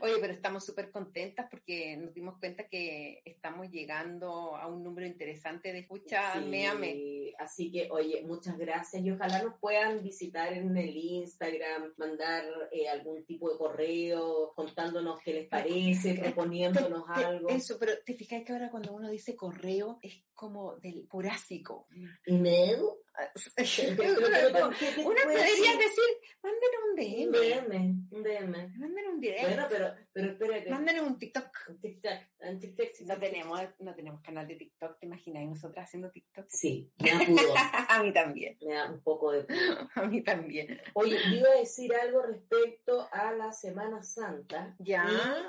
Oye, 0.00 0.14
pero 0.20 0.32
estamos 0.32 0.64
súper 0.64 0.90
contentas 0.90 1.46
porque 1.50 1.96
nos 1.96 2.14
dimos 2.14 2.38
cuenta 2.38 2.68
que 2.68 3.22
estamos 3.24 3.70
llegando 3.70 4.56
a 4.56 4.66
un 4.66 4.82
número 4.82 5.06
interesante 5.06 5.72
de 5.72 5.80
escuchas. 5.80 6.34
Sí, 6.34 6.48
Me 6.48 6.66
amé. 6.66 7.32
Así 7.38 7.70
que, 7.70 7.88
oye, 7.90 8.22
muchas 8.22 8.56
gracias 8.58 9.02
y 9.02 9.10
ojalá 9.10 9.42
nos 9.42 9.58
puedan 9.58 10.02
visitar 10.02 10.52
en 10.52 10.76
el 10.76 10.96
Instagram, 10.96 11.92
mandar 11.96 12.44
eh, 12.72 12.88
algún 12.88 13.24
tipo 13.24 13.50
de 13.50 13.58
correo 13.58 14.52
contándonos 14.54 15.20
qué 15.20 15.34
les 15.34 15.48
parece, 15.48 16.14
proponiéndonos 16.20 17.04
algo. 17.08 17.48
Eso, 17.48 17.76
pero 17.78 17.92
te 18.04 18.14
fijas 18.14 18.42
que 18.44 18.52
ahora 18.52 18.70
cuando 18.70 18.92
uno 18.92 19.10
dice 19.10 19.36
correo 19.36 19.98
es 20.02 20.22
como 20.34 20.76
del 20.76 21.06
jurásico. 21.08 21.86
¿Email? 22.24 22.80
Uno 23.58 25.20
podría 25.24 25.76
decir, 25.76 26.10
mándenos 26.42 26.80
un 26.84 26.90
Un 26.90 26.96
DM. 26.96 27.32
DM, 27.32 27.72
un 28.10 28.22
DM. 28.22 28.78
Mándenos 28.78 29.12
un 29.14 29.20
DM. 29.20 29.42
Bueno, 29.42 29.66
pero, 29.68 29.94
pero 30.20 30.32
espérate. 30.32 30.70
Mándenos 30.70 31.06
un 31.06 31.18
TikTok. 31.18 31.48
Un 31.68 31.80
TikTok, 31.80 32.12
un 32.40 32.58
TikTok, 32.58 32.86
No 33.06 33.18
tenemos, 33.18 33.60
no 33.78 33.94
tenemos 33.94 34.20
canal 34.22 34.46
de 34.46 34.56
TikTok, 34.56 34.98
¿te 34.98 35.06
imaginas? 35.06 35.44
Nosotras 35.46 35.86
haciendo 35.86 36.10
TikTok. 36.10 36.46
Sí, 36.48 36.90
me 36.98 37.10
da 37.12 37.18
pudor, 37.26 37.56
A 37.88 38.02
mí 38.02 38.12
también, 38.12 38.56
me 38.62 38.74
da 38.74 38.90
un 38.90 39.00
poco 39.02 39.32
de 39.32 39.46
a 39.94 40.02
mí 40.02 40.22
también. 40.22 40.80
Oye, 40.94 41.18
iba 41.32 41.48
a 41.50 41.58
decir 41.58 41.94
algo 41.94 42.22
respecto 42.22 43.08
a 43.12 43.32
la 43.32 43.52
Semana 43.52 44.02
Santa. 44.02 44.74
Ya. 44.78 45.04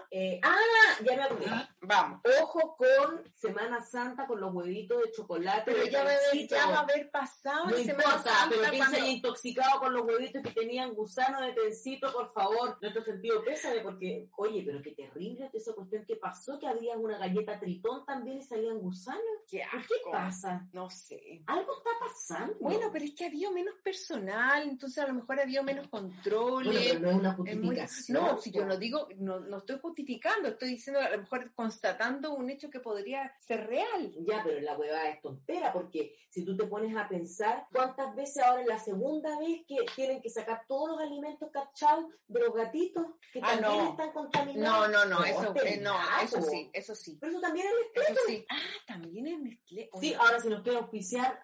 Y, 0.09 0.17
eh, 0.17 0.39
ah, 0.43 0.57
ya 1.03 1.15
me 1.15 1.23
acordé. 1.23 1.45
Vamos. 1.81 2.21
Ojo 2.41 2.75
con 2.77 3.23
Semana 3.33 3.81
Santa 3.81 4.27
con 4.27 4.39
los 4.41 4.53
huevitos 4.53 5.01
de 5.03 5.11
chocolate. 5.11 5.71
Pero 5.71 5.85
ya 5.85 6.03
pancito. 6.03 6.55
ya 6.55 6.67
va 6.67 6.77
a 6.77 6.81
haber 6.81 7.09
pasado 7.11 7.65
No 7.65 7.77
Semana 7.77 8.03
importa, 8.03 8.23
Santa 8.23 8.49
pero 8.49 8.69
quien 8.71 8.83
se 8.83 8.89
cuando- 8.89 9.07
intoxicado 9.07 9.79
con 9.79 9.93
los 9.93 10.05
huevitos 10.05 10.41
que 10.43 10.51
tenían 10.51 10.93
gusano 10.93 11.41
de 11.41 11.53
tencito, 11.53 12.11
por 12.11 12.31
favor, 12.33 12.77
nuestro 12.81 13.03
sentido 13.03 13.43
pésame, 13.43 13.81
porque, 13.81 14.29
oye, 14.37 14.60
pero 14.65 14.81
qué 14.81 14.91
terrible 14.91 15.49
esa 15.53 15.73
cuestión 15.73 16.05
que 16.05 16.15
pasó, 16.15 16.59
que 16.59 16.67
había 16.67 16.97
una 16.97 17.17
galleta 17.17 17.59
tritón 17.59 18.05
también 18.05 18.39
y 18.39 18.43
salían 18.43 18.79
gusanos. 18.79 19.21
Qué 19.47 19.63
¿Por 19.71 19.81
qué 19.87 19.93
asco. 19.95 20.11
pasa? 20.11 20.67
No 20.73 20.89
sé. 20.89 21.43
Algo 21.47 21.71
está 21.77 21.89
pasando. 21.99 22.55
Bueno, 22.59 22.89
pero 22.91 23.05
es 23.05 23.13
que 23.15 23.25
había 23.25 23.51
menos 23.51 23.75
personal, 23.83 24.63
entonces 24.63 25.03
a 25.03 25.07
lo 25.07 25.13
mejor 25.15 25.39
había 25.39 25.61
menos 25.63 25.87
controles. 25.87 26.73
Bueno, 26.73 26.99
pero 26.99 26.99
no 27.01 27.09
es 27.09 27.15
una 27.15 27.29
Es 27.51 27.57
muy- 27.57 27.67
justificación. 27.75 28.17
No, 28.23 28.37
si 28.41 28.51
yo 28.51 28.65
no 28.65 28.77
digo, 28.77 29.07
no, 29.17 29.39
no 29.39 29.57
estoy 29.57 29.79
justificando, 29.79 30.49
estoy 30.49 30.69
diciendo 30.69 30.99
a 31.01 31.09
lo 31.09 31.17
mejor 31.19 31.53
constatando 31.53 32.33
un 32.33 32.49
hecho 32.49 32.69
que 32.69 32.79
podría 32.79 33.33
ser 33.39 33.67
real. 33.67 34.13
Ya, 34.25 34.41
pero 34.43 34.59
la 34.61 34.77
huevada 34.77 35.09
es 35.09 35.21
tontera, 35.21 35.73
porque 35.73 36.15
si 36.29 36.45
tú 36.45 36.55
te 36.55 36.65
pones 36.65 36.95
a 36.95 37.07
pensar, 37.07 37.65
¿cuántas 37.73 38.15
veces 38.15 38.43
ahora 38.43 38.61
es 38.61 38.67
la 38.67 38.79
segunda 38.79 39.37
vez 39.39 39.61
que 39.67 39.75
tienen 39.95 40.21
que 40.21 40.29
sacar 40.29 40.63
todos 40.67 40.89
los 40.91 40.99
alimentos 41.01 41.49
cachados 41.51 42.05
de 42.27 42.39
los 42.39 42.53
gatitos 42.53 43.05
que 43.33 43.39
Ah, 43.43 43.57
también 43.59 43.83
no. 43.83 43.89
están 43.91 44.11
contaminados? 44.11 44.40
No, 44.55 45.05
no, 45.05 45.23
eso, 45.23 45.53
te 45.53 45.75
eh, 45.75 45.77
no, 45.81 45.95
eso 46.23 46.41
sí, 46.41 46.69
eso 46.73 46.95
sí. 46.95 47.17
Pero 47.19 47.31
eso 47.33 47.41
también 47.41 47.67
es. 47.67 48.07
Eso 48.09 48.19
sí. 48.27 48.45
Ah, 48.49 48.57
también 48.87 49.27
es 49.27 49.39
Nestlé. 49.39 49.89
Sí, 49.99 50.13
ahora 50.13 50.39
si 50.39 50.49
nos 50.49 50.61
quiere 50.61 50.77
auspiciar, 50.79 51.41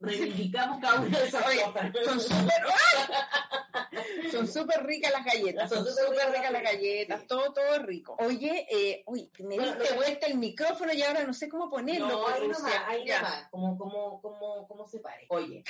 reivindicamos 0.00 0.80
cada 0.80 1.00
una 1.00 1.18
de 1.18 1.26
esas 1.26 1.42
cosas. 1.42 1.92
son 2.04 2.20
súper 2.20 2.62
son 4.30 4.48
súper 4.48 4.84
ricas 4.84 5.12
las 5.12 5.24
galletas, 5.24 5.68
son 5.70 5.86
súper 5.86 6.30
ricas 6.32 6.52
las 6.52 6.62
galletas, 6.62 7.20
Sí. 7.20 7.26
todo, 7.26 7.52
todo 7.52 7.78
rico. 7.80 8.16
Oye, 8.20 8.66
eh, 8.70 9.02
uy, 9.06 9.30
me 9.40 9.56
Bueno, 9.56 9.74
diste 9.76 9.94
vuelta 9.94 10.26
el 10.26 10.38
micrófono 10.38 10.92
y 10.92 11.02
ahora 11.02 11.24
no 11.24 11.34
sé 11.34 11.48
cómo 11.48 11.68
ponerlo. 11.68 12.08
No, 12.08 12.26
ahí 12.28 12.46
Rusia. 12.46 12.58
nomás, 12.58 12.82
ahí 12.86 13.04
nomás, 13.04 13.48
como, 13.50 13.78
como, 13.78 14.20
como, 14.22 14.68
como 14.68 14.86
se 14.88 15.00
pare. 15.00 15.26
Oye, 15.28 15.62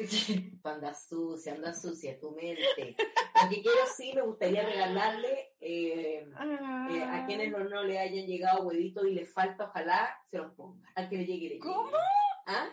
anda 0.64 0.94
sucia, 0.94 1.54
anda 1.54 1.72
sucia 1.74 2.18
tu 2.18 2.30
mente. 2.32 2.96
Lo 3.42 3.48
que 3.48 3.62
quiero 3.62 3.78
sí, 3.96 4.12
me 4.14 4.22
gustaría 4.22 4.62
regalarle 4.64 5.52
eh, 5.60 6.28
Ah. 6.36 6.88
eh, 6.90 7.02
a 7.02 7.26
quienes 7.26 7.50
no, 7.50 7.60
no 7.60 7.82
le 7.84 7.98
hayan 7.98 8.26
llegado 8.26 8.62
huevitos 8.64 9.06
y 9.06 9.12
les 9.14 9.32
falta, 9.32 9.64
ojalá 9.64 10.18
se 10.30 10.38
los 10.38 10.52
pongan. 10.54 10.82
Al 10.94 11.08
que 11.08 11.16
le 11.18 11.24
llegue, 11.26 11.42
le 11.48 11.54
llegue. 11.54 11.58
¿Cómo? 11.60 11.90
¿Ah? 12.46 12.68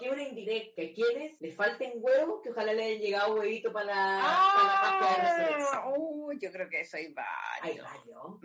Que 0.00 0.10
una 0.10 0.22
indirecta. 0.22 0.82
¿Quieres? 0.94 1.40
Le 1.40 1.52
falten 1.52 1.92
huevos, 1.96 2.40
que 2.42 2.50
ojalá 2.50 2.72
le 2.72 2.84
hayan 2.84 3.00
llegado 3.00 3.34
huevitos 3.34 3.72
para 3.72 3.86
la, 3.86 4.22
para 4.54 4.64
la 4.64 4.80
Pascua 4.80 5.08
de 5.08 5.22
Resurrección. 5.22 5.68
Ah, 5.72 6.38
yo 6.40 6.52
creo 6.52 6.68
que 6.68 6.80
eso 6.80 6.96
hay 6.96 7.06
Hay 7.06 7.78
varios. 7.78 7.86
varios. 7.86 8.40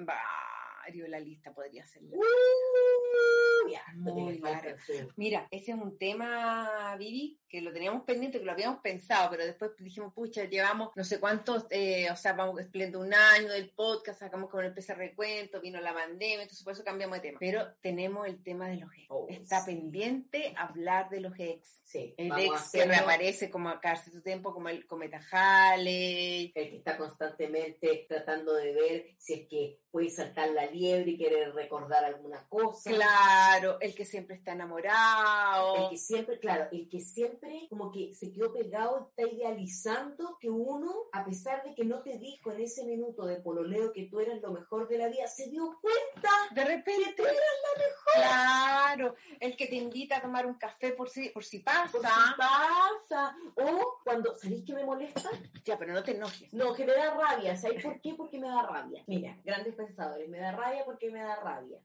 Mario, 0.86 1.08
la 1.08 1.20
lista 1.20 1.54
podría 1.54 1.86
ser 1.86 2.04
larga. 2.04 2.20
Uh, 2.20 3.70
ya, 3.72 3.84
Muy 3.96 4.38
larga. 4.40 4.76
Mira, 5.16 5.48
ese 5.50 5.72
es 5.72 5.78
un 5.78 5.98
tema, 5.98 6.96
Vivi, 6.98 7.40
que 7.48 7.62
lo 7.62 7.72
teníamos 7.72 8.04
pendiente, 8.04 8.40
que 8.40 8.46
lo 8.46 8.52
habíamos 8.52 8.82
pensado, 8.82 9.30
pero 9.30 9.46
después 9.46 9.72
dijimos, 9.80 10.14
pucha, 10.14 10.44
llevamos 10.46 10.90
no 10.96 11.04
sé 11.06 11.20
cuántos, 11.22 11.66
eh, 11.70 12.10
o 12.12 12.16
sea, 12.18 12.34
vamos 12.34 12.60
cumpliendo 12.60 13.00
un 13.00 13.14
año 13.14 13.50
del 13.50 13.70
podcast, 13.70 14.20
sacamos 14.20 14.50
con 14.50 14.66
el 14.66 14.74
PC 14.74 14.94
recuento, 14.96 15.62
vino 15.62 15.80
la 15.80 15.94
pandemia, 15.94 16.42
entonces 16.42 16.64
por 16.64 16.74
eso 16.74 16.84
cambiamos 16.84 17.18
de 17.18 17.22
tema. 17.30 17.38
Pero 17.40 17.74
tenemos 17.82 18.28
el 18.28 18.44
tema 18.44 18.68
de 18.68 18.78
los 18.78 18.92
ex. 18.94 19.06
Oh, 19.10 19.28
Está 19.30 19.62
sí. 19.62 19.68
pendiente 19.68 20.54
hablar 20.58 21.10
de 21.10 21.22
los 21.22 21.34
ex. 21.40 21.80
Sí, 21.86 22.14
El 22.18 22.28
ex 22.32 22.50
que 22.50 22.56
hacerlo. 22.82 22.94
reaparece 22.96 23.50
como 23.50 23.70
a 23.70 23.80
casi 23.80 24.12
su 24.12 24.22
tiempo, 24.22 24.54
como 24.54 24.68
el 24.70 24.86
Cometa 24.88 25.22
Halley. 25.32 26.52
el 26.56 26.70
que 26.70 26.78
está 26.78 26.98
constantemente 26.98 28.06
tratando 28.10 28.54
de 28.56 28.74
ver 28.74 29.06
si 29.18 29.34
es 29.34 29.48
que 29.48 29.80
puede 29.92 30.10
saltar 30.10 30.50
la 30.50 30.66
liebre 30.74 31.12
y 31.12 31.18
quiere 31.18 31.52
recordar 31.52 32.04
alguna 32.04 32.44
cosa. 32.50 32.90
Claro, 32.90 33.78
el 33.80 33.94
que 33.96 34.06
siempre 34.06 34.36
está 34.36 34.54
enamorado. 34.54 35.76
El 35.76 35.90
que 35.90 35.98
siempre, 35.98 36.40
claro, 36.40 36.68
el 36.72 36.90
que 36.90 37.00
siempre 37.00 37.68
como 37.70 37.92
que 37.92 38.14
se 38.14 38.32
quedó 38.32 38.54
pegado, 38.54 39.10
está 39.10 39.24
idealizando 39.30 40.38
que 40.40 40.50
uno, 40.50 40.92
a 41.12 41.24
pesar 41.26 41.64
de 41.64 41.74
que 41.74 41.86
no 41.86 42.02
te 42.02 42.18
dijo 42.18 42.52
en 42.52 42.62
ese 42.62 42.86
minuto 42.86 43.26
de 43.26 43.38
pololeo 43.38 43.94
que 43.94 44.04
tú 44.04 44.20
eras 44.20 44.42
lo 44.42 44.52
mejor 44.52 44.88
de 44.88 44.98
la 44.98 45.08
vida, 45.08 45.28
se 45.28 45.50
dio 45.50 45.78
cuenta 45.82 46.30
De 46.52 46.64
repente, 46.64 47.04
que 47.04 47.14
tú 47.14 47.24
eras 47.24 47.38
la 47.38 47.84
mejor. 47.84 48.14
claro, 48.14 49.16
el 49.40 49.56
que 49.56 49.68
te 49.68 49.76
invita 49.76 50.18
a 50.18 50.22
tomar 50.22 50.46
un 50.46 50.56
café 50.56 50.92
por 50.92 51.10
si, 51.10 51.30
por 51.30 51.44
si 51.44 51.60
pasa. 51.60 51.92
Por 51.92 52.02
si 52.02 52.34
pasa. 52.38 53.36
O 53.56 54.00
cuando, 54.04 54.36
¿sabéis 54.36 54.64
qué 54.66 54.74
me 54.74 54.86
molesta? 54.86 55.30
Ya, 55.66 55.78
pero 55.78 55.94
no 55.94 56.04
te 56.04 56.12
enojes. 56.12 56.54
No, 56.54 56.74
que 56.74 56.86
me 56.86 56.94
da 56.94 57.14
rabia. 57.14 57.56
¿Sabéis 57.56 57.84
por 57.84 58.00
qué? 58.02 58.14
Porque 58.16 58.40
me 58.40 58.48
da 58.48 58.64
rabia. 58.64 59.04
Mira, 59.08 59.38
grandes 59.44 59.76
pensadores, 59.76 60.28
me 60.30 60.40
da 60.40 60.52
rabia 60.52 60.63
porque 60.86 61.10
me 61.10 61.22
da 61.22 61.36
rabia. 61.36 61.80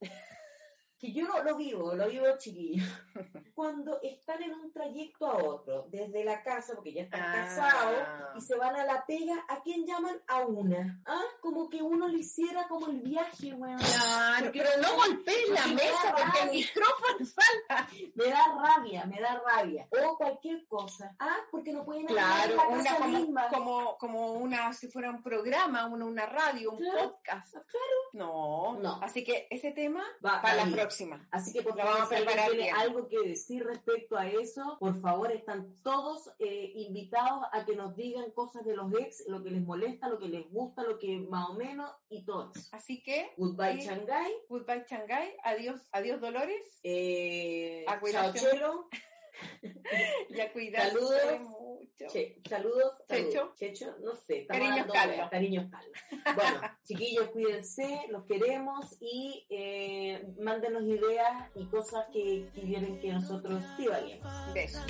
Que 0.98 1.12
yo 1.12 1.28
no 1.28 1.40
lo 1.44 1.56
vivo, 1.56 1.94
lo 1.94 2.08
vivo 2.08 2.24
chiquillo. 2.38 2.82
Cuando 3.54 4.00
están 4.02 4.42
en 4.42 4.52
un 4.52 4.72
trayecto 4.72 5.26
a 5.26 5.36
otro, 5.44 5.86
desde 5.90 6.24
la 6.24 6.42
casa, 6.42 6.74
porque 6.74 6.92
ya 6.92 7.02
están 7.02 7.20
Ah. 7.22 7.32
casados, 7.34 8.08
y 8.36 8.40
se 8.40 8.56
van 8.56 8.74
a 8.74 8.84
la 8.84 9.06
pega, 9.06 9.44
¿a 9.48 9.60
quién 9.62 9.86
llaman? 9.86 10.20
A 10.26 10.40
una. 10.40 11.00
¿Ah? 11.06 11.20
Como 11.40 11.68
que 11.70 11.80
uno 11.82 12.08
le 12.08 12.18
hiciera 12.18 12.66
como 12.66 12.88
el 12.88 13.00
viaje, 13.00 13.54
weón. 13.54 13.78
Claro, 13.78 14.44
Porque- 14.46 14.60
pero 14.62 14.82
no 14.82 14.96
golpees 14.96 15.48
la 15.50 15.66
mesa 15.68 16.14
porque 16.16 16.40
el 16.42 16.50
micrófono 16.50 17.18
salta. 17.24 17.88
Me 18.14 18.24
da 18.30 18.44
rabia, 18.60 19.04
me 19.06 19.20
da 19.20 19.40
rabia. 19.46 19.88
O 20.04 20.16
cualquier 20.16 20.66
cosa. 20.66 21.14
Ah, 21.20 21.36
porque 21.52 21.72
no 21.72 21.84
pueden 21.84 22.06
Claro, 22.06 22.56
la 22.56 22.66
una 22.68 22.82
casa 22.82 22.96
como, 22.98 23.18
misma. 23.18 23.48
como, 23.48 23.98
como 23.98 24.32
una, 24.32 24.72
si 24.74 24.88
fuera 24.88 25.10
un 25.10 25.22
programa, 25.22 25.86
una, 25.86 26.04
una 26.06 26.26
radio, 26.26 26.72
un 26.72 26.78
Claro. 26.78 27.10
podcast. 27.12 27.52
Claro. 27.52 27.96
No, 28.14 28.78
No. 28.80 28.98
Así 29.02 29.22
que 29.24 29.46
ese 29.50 29.70
tema 29.72 30.02
Va, 30.24 30.40
para 30.42 30.62
ahí. 30.62 30.70
la 30.70 30.78
próxima. 30.88 31.28
Así 31.30 31.52
que 31.52 31.62
por 31.62 31.76
favor, 31.76 32.08
si 32.08 32.14
alguien 32.14 32.38
tiene 32.50 32.70
algo 32.70 33.08
que 33.08 33.18
decir 33.28 33.64
respecto 33.64 34.16
a 34.16 34.26
eso, 34.26 34.76
por 34.80 35.00
favor, 35.00 35.30
están 35.32 35.74
todos 35.82 36.30
eh, 36.38 36.72
invitados 36.76 37.44
a 37.52 37.64
que 37.64 37.76
nos 37.76 37.94
digan 37.94 38.30
cosas 38.32 38.64
de 38.64 38.74
los 38.74 38.92
ex, 38.94 39.24
lo 39.28 39.42
que 39.42 39.50
les 39.50 39.62
molesta, 39.62 40.08
lo 40.08 40.18
que 40.18 40.28
les 40.28 40.50
gusta, 40.50 40.82
lo 40.82 40.98
que 40.98 41.18
más 41.20 41.50
o 41.50 41.54
menos, 41.54 41.90
y 42.08 42.24
todo 42.24 42.52
eso. 42.54 42.68
Así 42.72 43.02
que, 43.02 43.32
Goodbye, 43.36 43.80
Sí. 43.82 43.86
Shanghai. 43.88 44.32
goodbye 44.48 44.84
Shanghai, 44.88 45.36
adiós, 45.44 45.80
adiós 45.92 46.20
Dolores, 46.20 46.64
Eh, 46.82 47.84
chao. 48.10 48.32
Chelo. 48.32 48.88
ya 50.30 50.52
Saludos. 50.88 51.40
mucho. 51.40 52.06
Che, 52.12 52.40
saludos. 52.48 52.92
Checho. 53.08 53.30
saludos. 53.32 53.54
Checho, 53.58 53.96
no 54.00 54.14
sé. 54.14 54.46
Cariños, 54.46 54.86
de- 54.86 55.28
Cariños, 55.30 55.70
Carlos. 55.70 55.92
Bueno, 56.36 56.60
chiquillos, 56.84 57.28
cuídense, 57.30 58.02
los 58.10 58.24
queremos 58.26 58.96
y 59.00 59.46
eh, 59.50 60.24
mándenos 60.40 60.82
ideas 60.84 61.50
y 61.56 61.66
cosas 61.66 62.06
que, 62.12 62.48
que 62.54 62.60
quieren 62.62 63.00
que 63.00 63.12
nosotros 63.12 63.64
divaguemos. 63.76 64.54
Besos. 64.54 64.84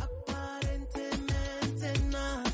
Aparentemente 0.00 1.98
nada. 2.10 2.44